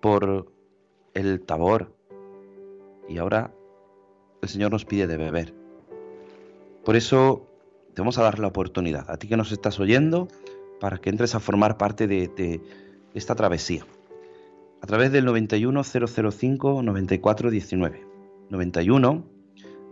[0.00, 0.52] por
[1.14, 1.94] el tabor
[3.08, 3.52] y ahora
[4.42, 5.54] el Señor nos pide de beber.
[6.84, 7.46] Por eso
[7.94, 10.28] te vamos a dar la oportunidad, a ti que nos estás oyendo,
[10.80, 12.60] para que entres a formar parte de,
[13.14, 13.86] esta travesía.
[14.82, 18.06] A través del 91 005 94 19.
[18.50, 19.24] 91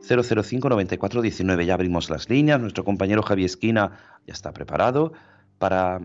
[0.00, 1.66] 005 94 19.
[1.66, 5.12] Ya abrimos las líneas, nuestro compañero Javier Esquina ya está preparado
[5.58, 6.00] para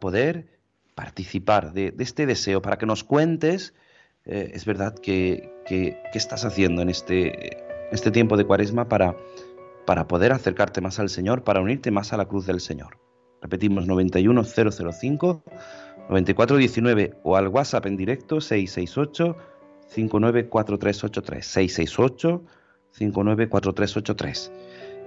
[0.00, 0.60] poder
[0.94, 3.74] participar de, este deseo, para que nos cuentes,
[4.24, 7.58] eh, es verdad, que, que, estás haciendo en este,
[7.92, 9.16] este tiempo de cuaresma para
[10.08, 13.09] poder acercarte más al Señor, para unirte más a la cruz del Señor.
[13.42, 15.42] Repetimos 91005
[16.08, 19.36] 9419 o al WhatsApp en directo 668
[19.88, 22.42] 594383 668
[22.90, 24.52] 594383.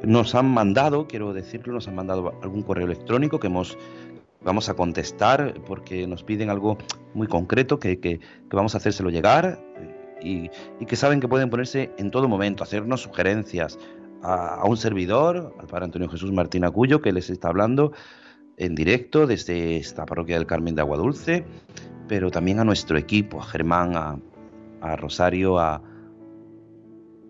[0.03, 3.77] Nos han mandado, quiero decirlo, nos han mandado algún correo electrónico que hemos
[4.43, 6.77] vamos a contestar porque nos piden algo
[7.13, 8.19] muy concreto que,
[8.51, 9.59] vamos a hacérselo llegar
[10.21, 10.49] y,
[10.85, 13.77] que saben que pueden ponerse en todo momento, hacernos sugerencias
[14.21, 17.93] a, un servidor, al Padre Antonio Jesús Martín Acuyo, que les está hablando
[18.57, 21.45] en directo desde esta parroquia del Carmen de Agua Dulce,
[22.07, 25.81] pero también a nuestro equipo, a Germán, a, Rosario, a,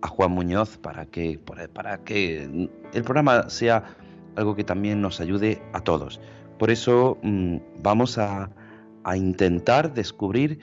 [0.02, 1.40] a Juan Muñoz, para que,
[2.04, 3.96] que el programa sea
[4.36, 6.20] algo que también nos ayude a todos.
[6.58, 8.50] Por eso mm, vamos a,
[9.16, 10.60] intentar descubrir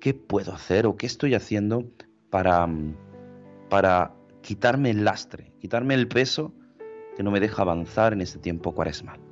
[0.00, 1.84] qué puedo hacer o qué estoy haciendo
[2.30, 2.96] para, mm,
[3.68, 6.54] para quitarme el lastre, quitarme el peso
[7.16, 9.25] que no me deja avanzar en este tiempo cuaresmal.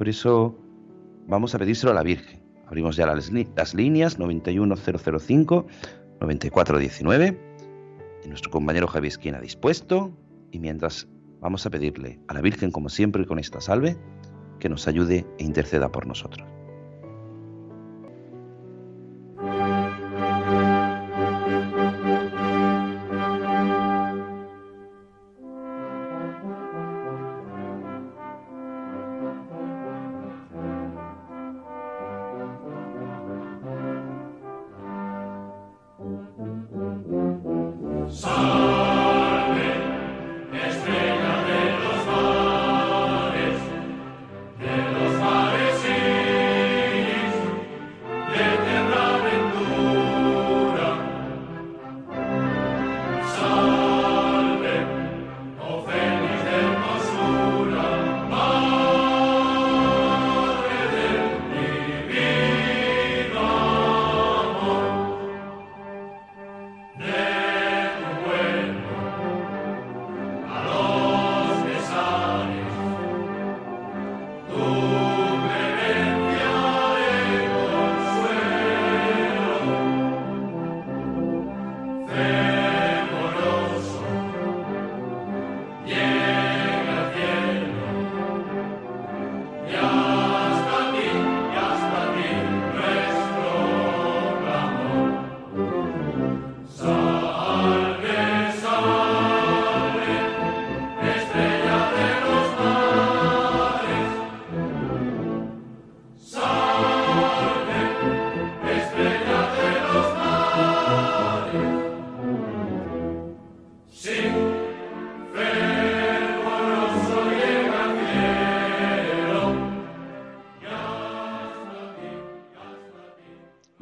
[0.00, 0.56] Por eso
[1.26, 2.42] vamos a pedírselo a la Virgen.
[2.66, 5.66] Abrimos ya las, líneas 91005
[6.22, 7.38] 9419
[8.24, 10.10] y nuestro compañero Javier Esquina dispuesto
[10.52, 11.06] y mientras
[11.40, 13.98] vamos a pedirle a la Virgen como siempre con esta salve
[14.58, 16.48] que nos ayude e interceda por nosotros.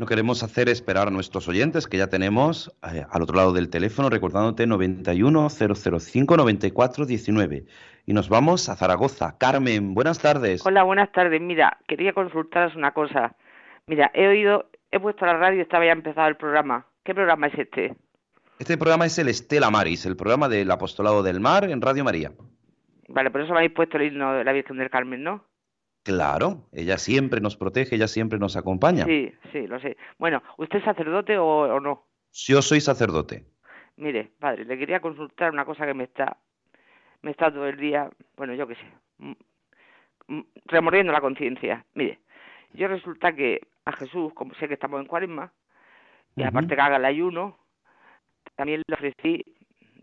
[0.09, 4.09] Queremos hacer esperar a nuestros oyentes, que ya tenemos eh, al otro lado del teléfono,
[4.09, 7.67] recordándote 91-005-94-19.
[8.07, 9.37] Y nos vamos a Zaragoza.
[9.39, 10.67] Carmen, buenas tardes.
[10.67, 11.43] Hola, buenas tardes.
[11.43, 13.37] Mira, quería consultaros una cosa.
[13.87, 16.87] Mira, he oído, he puesto la radio y estaba ya empezado el programa.
[17.05, 17.95] ¿Qué programa es este?
[18.59, 22.33] Este programa es el Estela Maris, el programa del Apostolado del Mar en Radio María.
[23.09, 25.45] Vale, por eso me habéis puesto el himno de la Virgen del Carmen, ¿no?
[26.09, 29.05] Claro, ella siempre nos protege, ella siempre nos acompaña.
[29.05, 29.99] Sí, sí, lo sé.
[30.17, 32.07] Bueno, ¿usted es sacerdote o, no?
[32.33, 33.45] Yo soy sacerdote.
[33.99, 36.39] Mire, padre, le quería consultar una cosa que me está,
[37.21, 39.37] me está todo el día, bueno, yo qué sé,
[40.65, 41.85] remordiendo la conciencia.
[41.93, 42.21] Mire,
[42.73, 45.53] yo resulta que a Jesús, como sé que estamos en cuaresma,
[46.37, 47.59] y aparte que haga el ayuno,
[48.57, 49.45] también le ofrecí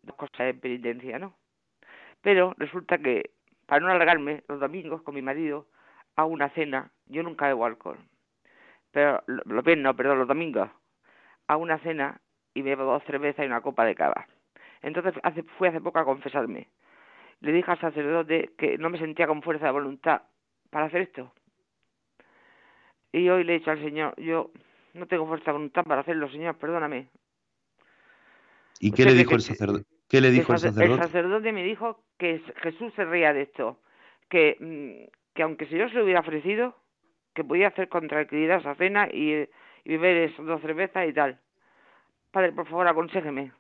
[0.04, 1.36] dos cosas de penitencia, ¿no?
[2.22, 3.32] Pero resulta que,
[3.66, 5.66] para no alargarme, los domingos con mi marido,
[6.16, 7.98] a una cena, yo nunca bebo alcohol,
[8.92, 10.70] pero lo bien no, perdón, los domingos,
[11.48, 12.22] a una cena
[12.54, 14.28] y bebo dos cervezas y una copa de cava.
[14.82, 16.70] Entonces hace, fui hace poco a confesarme.
[17.42, 20.22] Le dije al sacerdote que no me sentía con fuerza de voluntad
[20.70, 21.34] para hacer esto.
[23.12, 24.52] Y hoy le he dicho al Señor, yo
[24.94, 27.10] no tengo fuerza de voluntad para hacerlo, Señor, perdóname.
[28.80, 29.86] ¿Y qué le dijo el sacerdote?
[30.08, 31.02] ¿Qué le dijo el sacerdote?
[31.02, 33.80] El sacerdote me dijo que Jesús se ría de esto,
[34.30, 36.76] que mm, que aunque si yo se lo hubiera ofrecido,
[37.36, 39.48] que podía hacer con tranquilidad esa cena y,
[39.86, 41.40] beber esas dos cervezas y tal.
[42.32, 43.52] Padre, por favor, aconséjeme.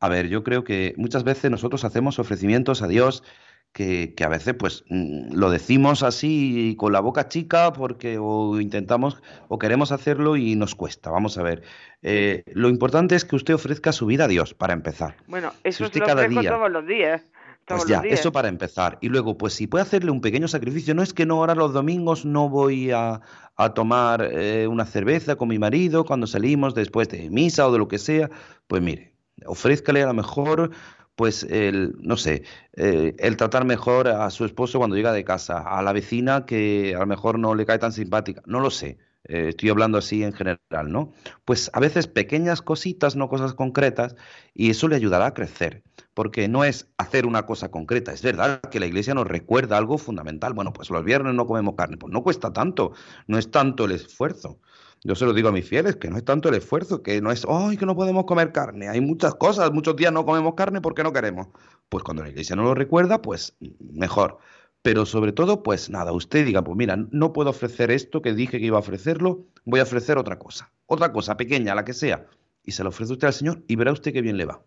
[0.00, 3.24] A ver, yo creo que muchas veces nosotros hacemos ofrecimientos a Dios
[3.72, 8.58] que, que, a veces pues mm, lo decimos así con la boca chica porque o
[8.60, 11.10] intentamos o queremos hacerlo y nos cuesta.
[11.10, 11.62] Vamos a ver.
[12.02, 15.16] Eh, lo importante es que usted ofrezca su vida a Dios para empezar.
[15.26, 17.22] Bueno, eso es lo cada día, todos los días.
[17.68, 18.98] Pues ya, eso para empezar.
[19.00, 21.72] Y luego, pues si puede hacerle un pequeño sacrificio, no es que no ahora los
[21.72, 23.20] domingos no voy a,
[23.56, 27.78] a tomar eh, una cerveza con mi marido cuando salimos después de misa o de
[27.78, 28.30] lo que sea,
[28.66, 29.14] pues mire,
[29.44, 30.70] ofrézcale a lo mejor,
[31.16, 32.44] pues el, no sé,
[32.74, 36.94] eh, el tratar mejor a su esposo cuando llega de casa, a la vecina que
[36.96, 38.98] a lo mejor no le cae tan simpática, no lo sé.
[39.24, 41.12] Eh, estoy hablando así en general, ¿no?
[41.44, 44.16] Pues a veces pequeñas cositas, no cosas concretas,
[44.54, 45.82] y eso le ayudará a crecer
[46.18, 48.12] porque no es hacer una cosa concreta.
[48.12, 50.52] Es verdad que la iglesia nos recuerda algo fundamental.
[50.52, 51.96] Bueno, pues los viernes no comemos carne.
[51.96, 52.90] Pues no cuesta tanto,
[53.28, 54.58] no es tanto el esfuerzo.
[55.04, 57.30] Yo se lo digo a mis fieles, que no es tanto el esfuerzo, que no
[57.30, 58.88] es, ¡ay, que no podemos comer carne!
[58.88, 61.46] Hay muchas cosas, muchos días no comemos carne porque no queremos.
[61.88, 64.38] Pues cuando la iglesia no lo recuerda, pues mejor.
[64.82, 68.58] Pero sobre todo, pues nada, usted diga, pues mira, no puedo ofrecer esto que dije
[68.58, 70.72] que iba a ofrecerlo, voy a ofrecer otra cosa.
[70.86, 72.26] Otra cosa, pequeña, la que sea.
[72.64, 74.62] Y se lo ofrece usted al Señor y verá usted qué bien le va.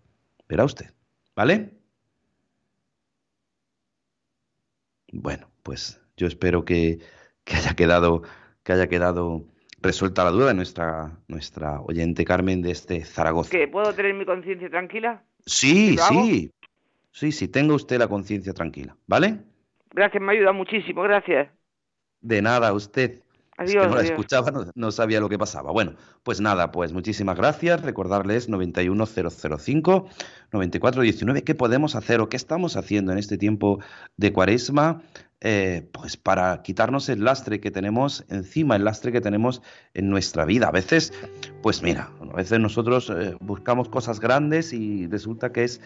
[0.50, 0.94] Verá usted.
[1.36, 1.74] ¿Vale?
[5.12, 7.00] Bueno, pues yo espero que,
[7.46, 8.24] haya quedado
[8.64, 9.46] que haya quedado
[9.82, 13.50] resuelta la duda de nuestra nuestra oyente Carmen de este Zaragoza.
[13.50, 15.24] ¿Que puedo tener mi conciencia tranquila?
[15.46, 16.52] Sí, sí.
[17.12, 19.40] Sí, sí, tenga usted la conciencia tranquila, ¿vale?
[19.94, 21.50] Gracias, me ayuda muchísimo, gracias.
[22.22, 23.22] De nada, usted
[23.66, 25.72] que no la escuchaba, no, sabía lo que pasaba.
[25.72, 27.82] Bueno, pues nada, pues muchísimas gracias.
[27.82, 30.10] Recordarles 91005
[30.52, 33.80] 9419 qué podemos hacer o qué estamos haciendo en este tiempo
[34.18, 35.02] de cuaresma,
[35.42, 39.62] eh, pues para quitarnos el lastre que tenemos encima, el lastre que tenemos
[39.94, 40.68] en nuestra vida.
[40.68, 41.14] A veces,
[41.62, 45.82] pues mira, a veces nosotros eh, buscamos cosas grandes y resulta que es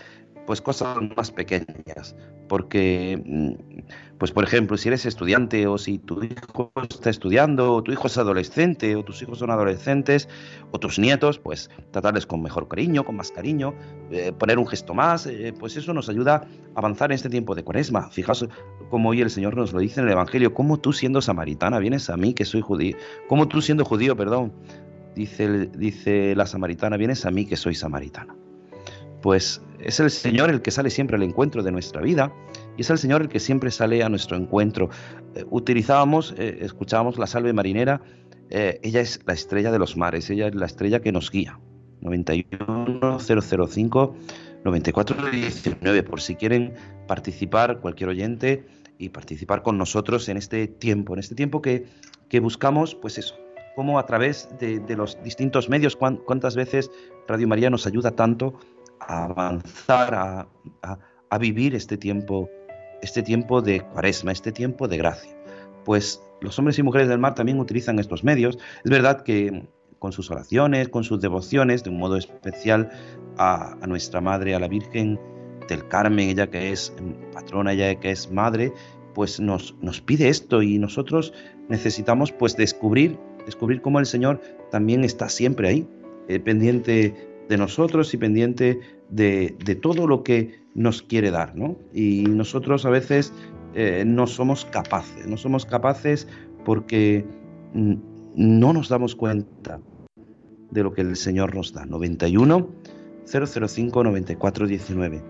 [0.45, 2.15] pues cosas más pequeñas,
[2.47, 7.83] porque, mm, pues por ejemplo, si eres estudiante o si tu hijo está estudiando, o
[7.83, 10.29] tu hijo es adolescente, o tus hijos son adolescentes,
[10.71, 13.73] o tus nietos, pues tratarles con mejor cariño, con más cariño,
[14.11, 17.55] eh, poner un gesto más, eh, pues eso nos ayuda a avanzar en este tiempo
[17.55, 18.09] de cuaresma.
[18.09, 18.47] Fijaos
[18.89, 22.09] como hoy el Señor nos lo dice en el Evangelio, como tú siendo samaritana vienes
[22.09, 22.95] a mí que soy judío,
[23.27, 24.53] como tú siendo judío, perdón,
[25.15, 28.35] dice, dice la samaritana, vienes a mí que soy samaritana
[29.26, 32.32] pues es el Señor el que sale siempre al encuentro de nuestra vida
[32.78, 34.91] y es el Señor el que siempre sale a nuestro encuentro.
[35.34, 38.03] Eh, utilizábamos, eh, escuchábamos la salve marinera,
[38.51, 41.59] eh, ella es la estrella de los mares, ella es la estrella que nos guía.
[42.01, 44.15] 91005
[44.63, 46.76] 9419 por si quieren
[47.07, 48.67] participar cualquier oyente
[48.99, 51.88] y participar con nosotros en este tiempo, en este tiempo que,
[52.30, 53.34] que buscamos, pues eso,
[53.76, 56.91] como a través de, de los distintos medios, cuántas veces
[57.28, 58.59] Radio María nos ayuda tanto
[58.99, 60.47] a avanzar,
[60.81, 62.49] a, vivir este tiempo,
[63.01, 65.35] este tiempo de cuaresma, este tiempo de gracia.
[65.83, 68.57] Pues los hombres y mujeres del mar también utilizan estos medios.
[68.85, 69.67] Es verdad que
[69.99, 72.89] con sus oraciones, con sus devociones, de un modo especial
[73.37, 75.19] a, a, nuestra Madre, a la Virgen
[75.67, 76.93] del Carmen, ella que es
[77.33, 78.71] patrona, ella que es madre,
[79.13, 81.33] pues nos, nos pide esto y nosotros
[81.67, 84.41] necesitamos pues descubrir descubrir cómo el Señor
[84.71, 85.87] también está siempre ahí,
[86.27, 87.13] eh, pendiente
[87.49, 88.79] de nosotros y pendiente
[89.09, 91.77] de, todo lo que nos quiere dar, ¿no?
[91.93, 93.33] Y nosotros a veces
[93.73, 96.27] eh, no somos capaces, no somos capaces
[96.63, 97.25] porque
[97.73, 97.95] mm,
[98.35, 99.79] no nos damos cuenta
[100.71, 101.85] de lo que el Señor nos da.
[101.85, 102.69] 91
[103.25, 105.21] 005 94 19.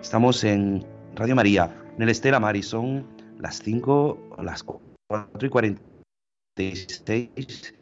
[0.00, 3.06] Estamos en Radio María, en el Estela Mari, son
[3.38, 4.80] las 5, las 4
[5.42, 7.74] y 46,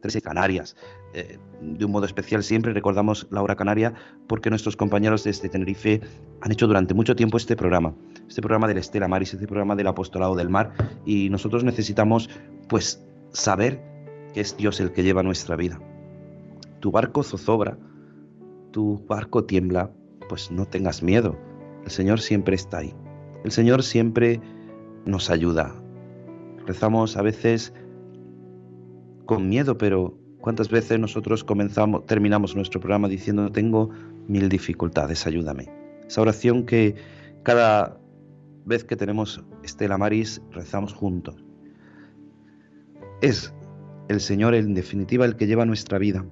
[0.00, 0.76] 13 Canarias.
[1.12, 3.94] Eh, de un modo especial siempre recordamos la hora canaria
[4.28, 6.00] porque nuestros compañeros desde Tenerife
[6.40, 7.94] han hecho durante mucho tiempo este programa,
[8.28, 10.72] este programa del Estela Maris, este programa del Apostolado del Mar
[11.04, 12.30] y nosotros necesitamos
[12.68, 13.82] pues saber
[14.32, 15.80] que es Dios el que lleva nuestra vida.
[16.78, 17.76] Tu barco zozobra,
[18.70, 19.90] tu barco tiembla,
[20.28, 21.36] pues no tengas miedo,
[21.84, 22.94] el Señor siempre está ahí.
[23.44, 24.40] El Señor siempre
[25.04, 25.74] nos ayuda.
[26.66, 27.72] Rezamos a veces
[29.24, 33.90] con miedo, pero ¿cuántas veces nosotros comenzamos, terminamos nuestro programa diciendo tengo
[34.28, 35.68] mil dificultades, ayúdame?
[36.06, 36.96] Esa oración que
[37.42, 38.00] cada
[38.64, 41.44] vez que tenemos Estela Maris rezamos juntos.
[43.20, 43.54] Es
[44.08, 46.24] el Señor en definitiva el que lleva nuestra vida.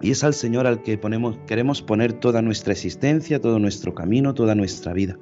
[0.00, 4.34] Y es al Señor al que ponemos, queremos poner toda nuestra existencia, todo nuestro camino,
[4.34, 5.18] toda nuestra vida.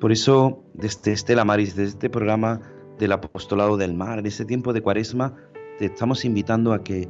[0.00, 2.60] Por eso, desde Estela Maris, desde este programa
[2.98, 5.34] del Apostolado del Mar, en este tiempo de Cuaresma,
[5.78, 7.08] te estamos invitando a que,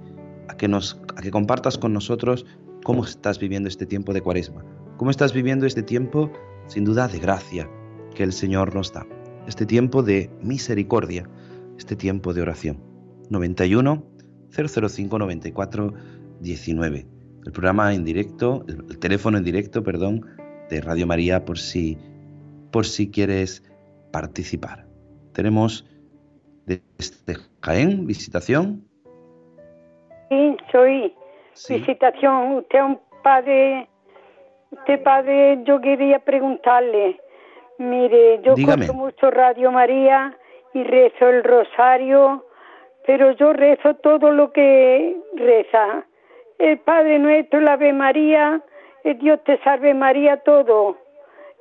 [0.48, 2.46] a que, nos, a que compartas con nosotros
[2.84, 4.64] cómo estás viviendo este tiempo de Cuaresma.
[4.96, 6.30] Cómo estás viviendo este tiempo,
[6.66, 7.68] sin duda, de gracia
[8.14, 9.06] que el Señor nos da.
[9.46, 11.28] Este tiempo de misericordia,
[11.78, 12.82] este tiempo de oración.
[13.30, 14.04] 91
[14.50, 15.94] 005 94
[16.40, 17.06] 19.
[17.44, 20.26] El programa en directo, el, teléfono en directo, perdón,
[20.70, 21.96] de Radio María por si
[22.72, 23.62] por si quieres
[24.12, 24.86] participar.
[25.32, 25.86] Tenemos
[26.66, 28.84] desde Jaén, visitación.
[30.28, 31.14] Sí, soy
[31.68, 32.52] visitación.
[32.52, 33.88] Usted es un padre,
[34.70, 37.20] usted padre, yo quería preguntarle,
[37.78, 40.36] mire, yo escucho mucho Radio María
[40.74, 42.44] y rezo el rosario,
[43.06, 46.04] pero yo rezo todo lo que reza.
[46.58, 48.62] El Padre Nuestro, la Ave María,
[49.04, 50.96] el Dios te salve María, todo.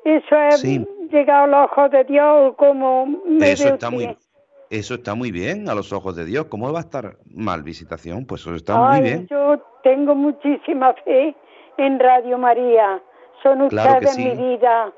[0.06, 0.64] Eso es
[1.12, 4.16] llegado a los ojos de Dios como me eso está muy
[4.78, 6.46] eso está muy bien a los ojos de Dios.
[6.46, 8.26] ¿Cómo va a estar mal visitación?
[8.26, 9.28] Pues eso está muy bien.
[9.28, 11.36] Yo tengo muchísima fe
[11.78, 13.02] en Radio María.
[13.44, 14.92] Son ustedes mi vida.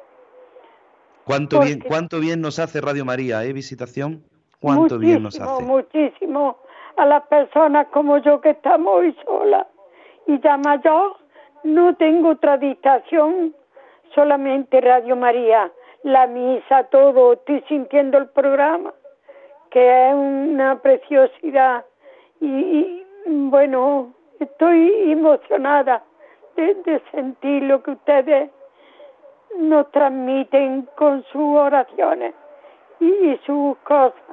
[1.26, 4.24] ¿Cuánto bien, cuánto bien nos hace Radio María, eh, visitación?
[4.60, 5.64] ¿Cuánto bien nos hace?
[5.64, 6.58] Muchísimo
[6.96, 9.68] a las personas como yo que estamos hoy solas.
[10.26, 11.18] Y ya mayor,
[11.64, 13.54] no tengo otra distracción,
[14.16, 15.72] solamente Radio María
[16.04, 18.94] la misa, todo, estoy sintiendo el programa,
[19.72, 21.86] que es una preciosidad.
[22.40, 26.04] Y, bueno, estoy emocionada
[26.56, 28.50] de, sentir lo que ustedes
[29.60, 32.34] nos transmiten con sus oraciones
[33.00, 34.28] y sus cosas.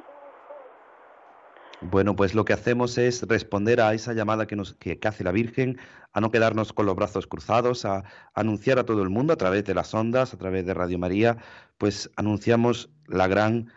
[1.81, 5.31] Bueno, pues lo que hacemos es responder a esa llamada que, nos, que, hace la
[5.31, 5.77] Virgen,
[6.13, 9.65] a no quedarnos con los brazos cruzados, a, anunciar a todo el mundo a través
[9.65, 11.37] de las ondas, a través de Radio María,
[11.77, 13.71] pues anunciamos la gran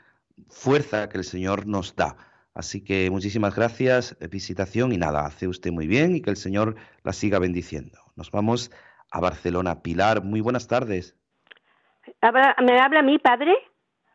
[0.48, 2.16] fuerza que el Señor nos da.
[2.54, 6.74] Así que muchísimas gracias, visitación y nada, hace usted muy bien y que el Señor
[7.04, 7.98] la siga bendiciendo.
[8.16, 8.72] Nos vamos
[9.10, 9.82] a Barcelona.
[9.82, 11.16] Pilar, muy buenas tardes.
[12.22, 13.54] ¿Me habla mi padre?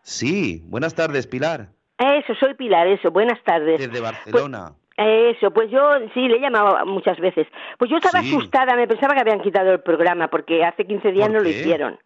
[0.01, 1.69] Sí, buenas tardes, Pilar.
[1.97, 3.79] Eso, soy Pilar, eso, buenas tardes.
[3.79, 4.73] Desde Barcelona.
[4.95, 5.81] Pues, eso, pues yo
[6.13, 7.47] sí, le he llamado muchas veces.
[7.79, 11.29] Pues yo estaba asustada, me pensaba que habían quitado el programa porque hace 15 días
[11.31, 11.97] no lo hicieron.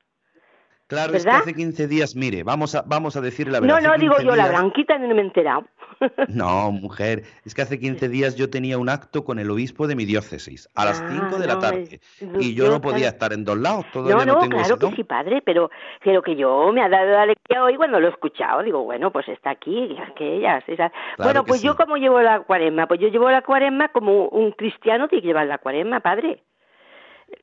[0.87, 3.81] Claro, es que hace 15 días, mire, vamos a, vamos a decir la verdad.
[3.81, 5.65] No, no, digo yo, la branquita no me he enterado.
[6.27, 9.95] No, mujer, es que hace 15 días yo tenía un acto con el obispo de
[9.95, 11.99] mi diócesis a las 5 ah, de la tarde
[12.39, 15.03] y yo no podía estar en dos lados, todavía no, no, tengo claro que sí,
[15.03, 15.71] padre, pero,
[16.03, 19.11] pero que yo me ha dado la alegría hoy cuando lo he escuchado, digo, bueno,
[19.11, 20.91] pues está aquí, aquellas, esa.
[21.17, 25.07] bueno, pues yo como llevo la cuaresma, pues yo llevo la cuaresma como un cristiano
[25.07, 26.43] tiene que llevar la cuaresma, padre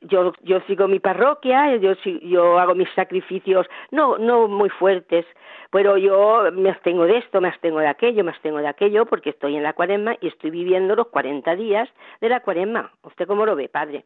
[0.02, 5.26] yo yo sigo mi parroquia yo yo hago mis sacrificios no no muy fuertes
[5.70, 9.30] pero yo me abstengo de esto me abstengo de aquello me abstengo de aquello porque
[9.30, 11.88] estoy en la cuaresma y estoy viviendo los 40 días
[12.20, 14.04] de la cuaresma usted cómo lo ve padre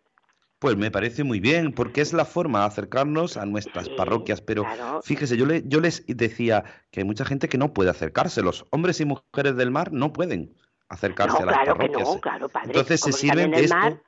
[0.59, 4.41] pues me parece muy bien, porque es la forma de acercarnos a nuestras parroquias.
[4.41, 4.65] Pero
[5.05, 8.43] fíjese, yo, le, yo les decía que hay mucha gente que no puede acercarse.
[8.43, 10.57] Los hombres y mujeres del mar no pueden
[10.89, 12.09] acercarse a las parroquias.
[12.09, 12.67] no, claro, padre.
[12.71, 14.01] Entonces se sirven de esto.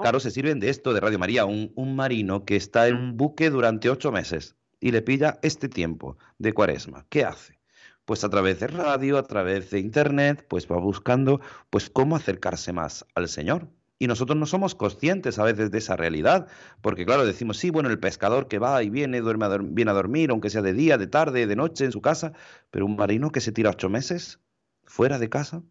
[0.00, 0.20] Claro.
[0.20, 3.50] se sirven de esto, de Radio María, un, un marino que está en un buque
[3.50, 7.06] durante ocho meses y le pilla este tiempo de cuaresma.
[7.08, 7.58] ¿Qué hace?
[8.04, 12.72] pues a través de radio, a través de internet, pues va buscando pues cómo acercarse
[12.72, 13.68] más al Señor.
[13.98, 16.48] Y nosotros no somos conscientes a veces de esa realidad,
[16.82, 20.30] porque claro, decimos, sí, bueno, el pescador que va y viene, duerme viene a dormir,
[20.30, 22.32] aunque sea de día, de tarde, de noche en su casa,
[22.70, 24.40] pero un marino que se tira ocho meses
[24.84, 25.62] fuera de casa,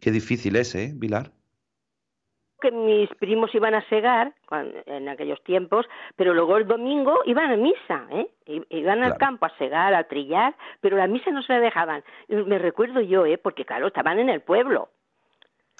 [0.00, 1.32] qué difícil es, ¿eh, Vilar?
[2.62, 4.32] Que mis primos iban a segar
[4.86, 5.86] en aquellos tiempos,
[6.16, 8.28] pero luego el domingo iban a misa, ¿eh?
[8.70, 12.02] Iban al campo a segar, a trillar, pero la misa no se la dejaban.
[12.28, 13.36] Me recuerdo yo, ¿eh?
[13.36, 14.88] Porque claro, estaban en el pueblo.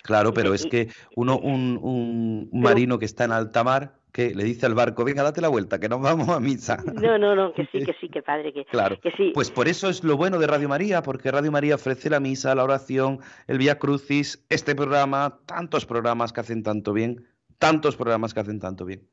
[0.03, 4.43] Claro, pero es que uno, un, un, marino que está en alta mar, que le
[4.43, 6.83] dice al barco, venga, date la vuelta, que nos vamos a misa.
[7.01, 8.99] No, no, no, que sí, que sí, que padre, que, claro.
[9.01, 9.31] que sí.
[9.33, 12.55] Pues por eso es lo bueno de Radio María, porque Radio María ofrece la misa,
[12.57, 17.25] la oración, el Vía Crucis, este programa, tantos programas que hacen tanto bien,
[17.59, 19.09] tantos programas que hacen tanto bien.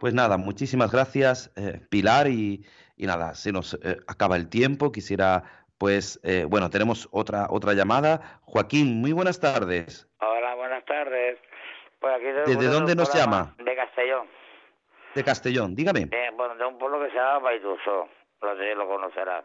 [0.00, 2.64] Pues nada, muchísimas gracias, eh, Pilar, y,
[2.96, 4.92] y, nada, se nos eh, acaba el tiempo.
[4.92, 5.44] Quisiera
[5.78, 8.40] pues eh, bueno, tenemos otra otra llamada.
[8.42, 10.08] Joaquín, muy buenas tardes.
[10.20, 11.38] Hola, buenas tardes.
[12.00, 13.54] Pues ¿Desde dónde nos llama?
[13.58, 14.28] De Castellón.
[15.14, 16.08] De Castellón, dígame.
[16.12, 18.08] Eh, bueno, de un pueblo que se llama Baituso,
[18.42, 19.44] lo, lo conocerán.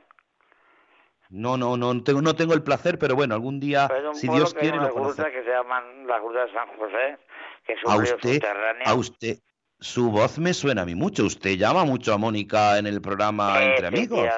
[1.29, 4.53] No, no, no tengo, no tengo el placer, pero bueno, algún día, pues si Dios
[4.53, 5.31] quiere, lo conoceré.
[5.31, 7.17] que se llaman la Gruta de San José,
[7.65, 8.83] que es un río subterráneo.
[8.85, 9.37] A usted,
[9.83, 11.25] su voz me suena a mí mucho.
[11.25, 14.29] Usted llama mucho a Mónica en el programa Entre Amigos.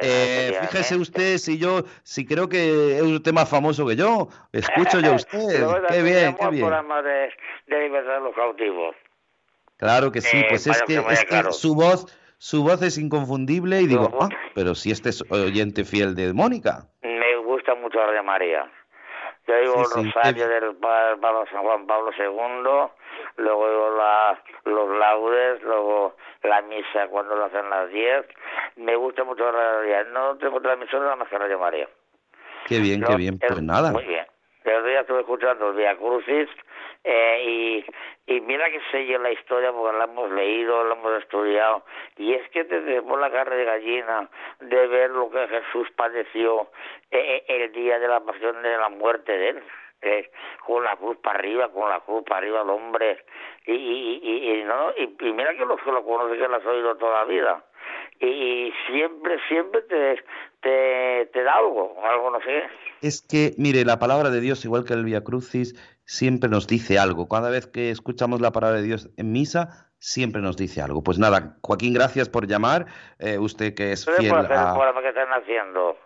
[0.00, 4.28] Eh, fíjese usted si yo, si creo que es usted más famoso que yo.
[4.50, 5.66] Escucho yo a usted.
[5.88, 6.62] qué bien, qué bien.
[6.62, 7.30] programa de,
[7.66, 8.96] de libertad de los cautivos.
[9.76, 12.06] Claro que sí, pues es que, es que su voz,
[12.38, 16.88] su voz es inconfundible y digo, ah, pero si este es oyente fiel de Mónica.
[17.02, 18.72] Me gusta mucho la de María.
[19.48, 22.90] Yo digo el rosario del Pablo San Juan Pablo II
[23.38, 28.26] luego la, los laudes, luego la misa cuando lo hacen las 10.
[28.76, 30.04] Me gusta mucho la radio.
[30.12, 31.88] No tengo otra emisora nada más que Radio María.
[32.66, 33.38] Qué bien, qué bien.
[33.38, 33.92] Pues nada.
[33.92, 34.26] Muy bien.
[34.64, 36.48] El día estuve escuchando Via Crucis
[37.04, 37.84] eh,
[38.26, 41.84] y, y mira que sé yo la historia porque la hemos leído, la hemos estudiado
[42.16, 44.28] y es que te tenemos la carne de gallina
[44.60, 46.70] de ver lo que Jesús padeció
[47.10, 49.62] eh, el día de la pasión de la muerte de él
[50.02, 50.30] eh,
[50.64, 53.24] con la cruz para arriba, con la cruz para arriba el hombre,
[53.66, 56.96] y, y, y, no, y, mira que los que lo conocen que lo has oído
[56.96, 57.64] toda la vida,
[58.20, 60.22] y, siempre, siempre te,
[60.60, 62.64] te, te da algo, algo no sé.
[63.02, 65.74] Es que, mire, la palabra de Dios, igual que el Via Crucis,
[66.08, 67.28] siempre nos dice algo.
[67.28, 71.02] Cada vez que escuchamos la palabra de Dios en misa, siempre nos dice algo.
[71.02, 72.86] Pues nada, Joaquín, gracias por llamar.
[73.18, 74.74] Eh, usted que es fiel por a...
[75.02, 75.96] que están haciendo?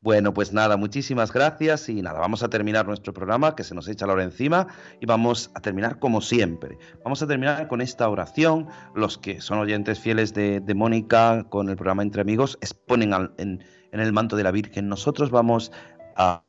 [0.00, 3.88] Bueno, pues nada, muchísimas gracias y nada, vamos a terminar nuestro programa que se nos
[3.88, 4.68] echa la hora encima
[5.00, 6.78] y vamos a terminar como siempre.
[7.02, 8.68] Vamos a terminar con esta oración.
[8.94, 14.12] Los que son oyentes fieles de, Mónica con el programa Entre Amigos exponen en, el
[14.12, 14.88] manto de la Virgen.
[14.88, 15.72] Nosotros vamos
[16.18, 16.42] a,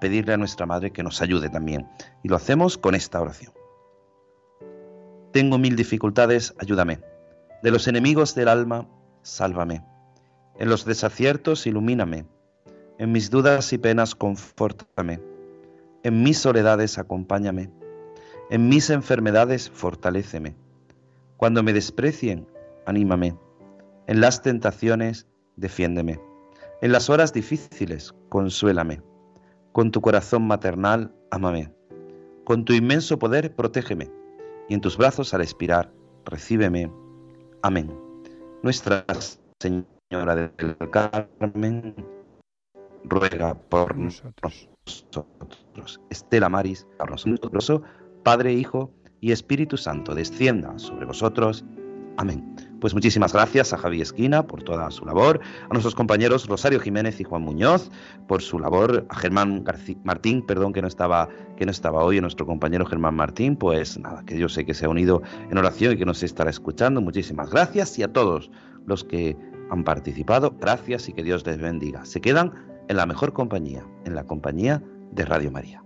[0.00, 1.88] pedirle a nuestra Madre que nos ayude también
[2.22, 3.52] y lo hacemos con esta oración.
[5.32, 7.00] Tengo mil dificultades, ayúdame.
[7.62, 8.86] De los enemigos del alma,
[9.22, 9.82] sálvame.
[10.58, 12.26] En los desaciertos, ilumíname
[12.98, 15.20] en mis dudas y penas, confórtame.
[16.02, 17.70] En mis soledades, acompáñame.
[18.48, 20.56] En mis enfermedades, fortaléceme.
[21.36, 22.46] Cuando me desprecien,
[22.86, 23.36] anímame.
[24.06, 26.18] En las tentaciones, defiéndeme.
[26.82, 29.02] En las horas difíciles, consuélame.
[29.72, 31.72] Con tu corazón maternal, ámame.
[32.44, 34.10] Con tu inmenso poder, protégeme.
[34.68, 35.92] Y en tus brazos, al expirar,
[36.24, 36.90] recíbeme.
[37.62, 37.92] Amén.
[38.62, 39.04] Nuestra
[39.60, 41.94] Señora del Carmen,
[43.04, 44.68] ruega por nosotros.
[46.10, 46.86] Estela Maris,
[47.24, 47.82] nosotros,
[48.22, 51.64] Padre, Hijo y Espíritu Santo, descienda sobre vosotros.
[52.16, 52.55] Amén.
[52.86, 57.18] Pues muchísimas gracias a Javi Esquina por toda su labor, a nuestros compañeros Rosario Jiménez
[57.20, 57.90] y Juan Muñoz
[58.28, 59.64] por su labor, a Germán
[60.04, 63.98] Martín, perdón que no estaba que no estaba hoy, a nuestro compañero Germán Martín, pues
[63.98, 65.20] nada, que yo sé que se ha unido
[65.50, 67.00] en oración y que nos estará escuchando.
[67.00, 68.52] Muchísimas gracias y a todos
[68.86, 69.36] los que
[69.68, 72.04] han participado, gracias y que Dios les bendiga.
[72.04, 72.52] Se quedan
[72.86, 74.80] en la mejor compañía, en la compañía
[75.10, 75.85] de Radio María.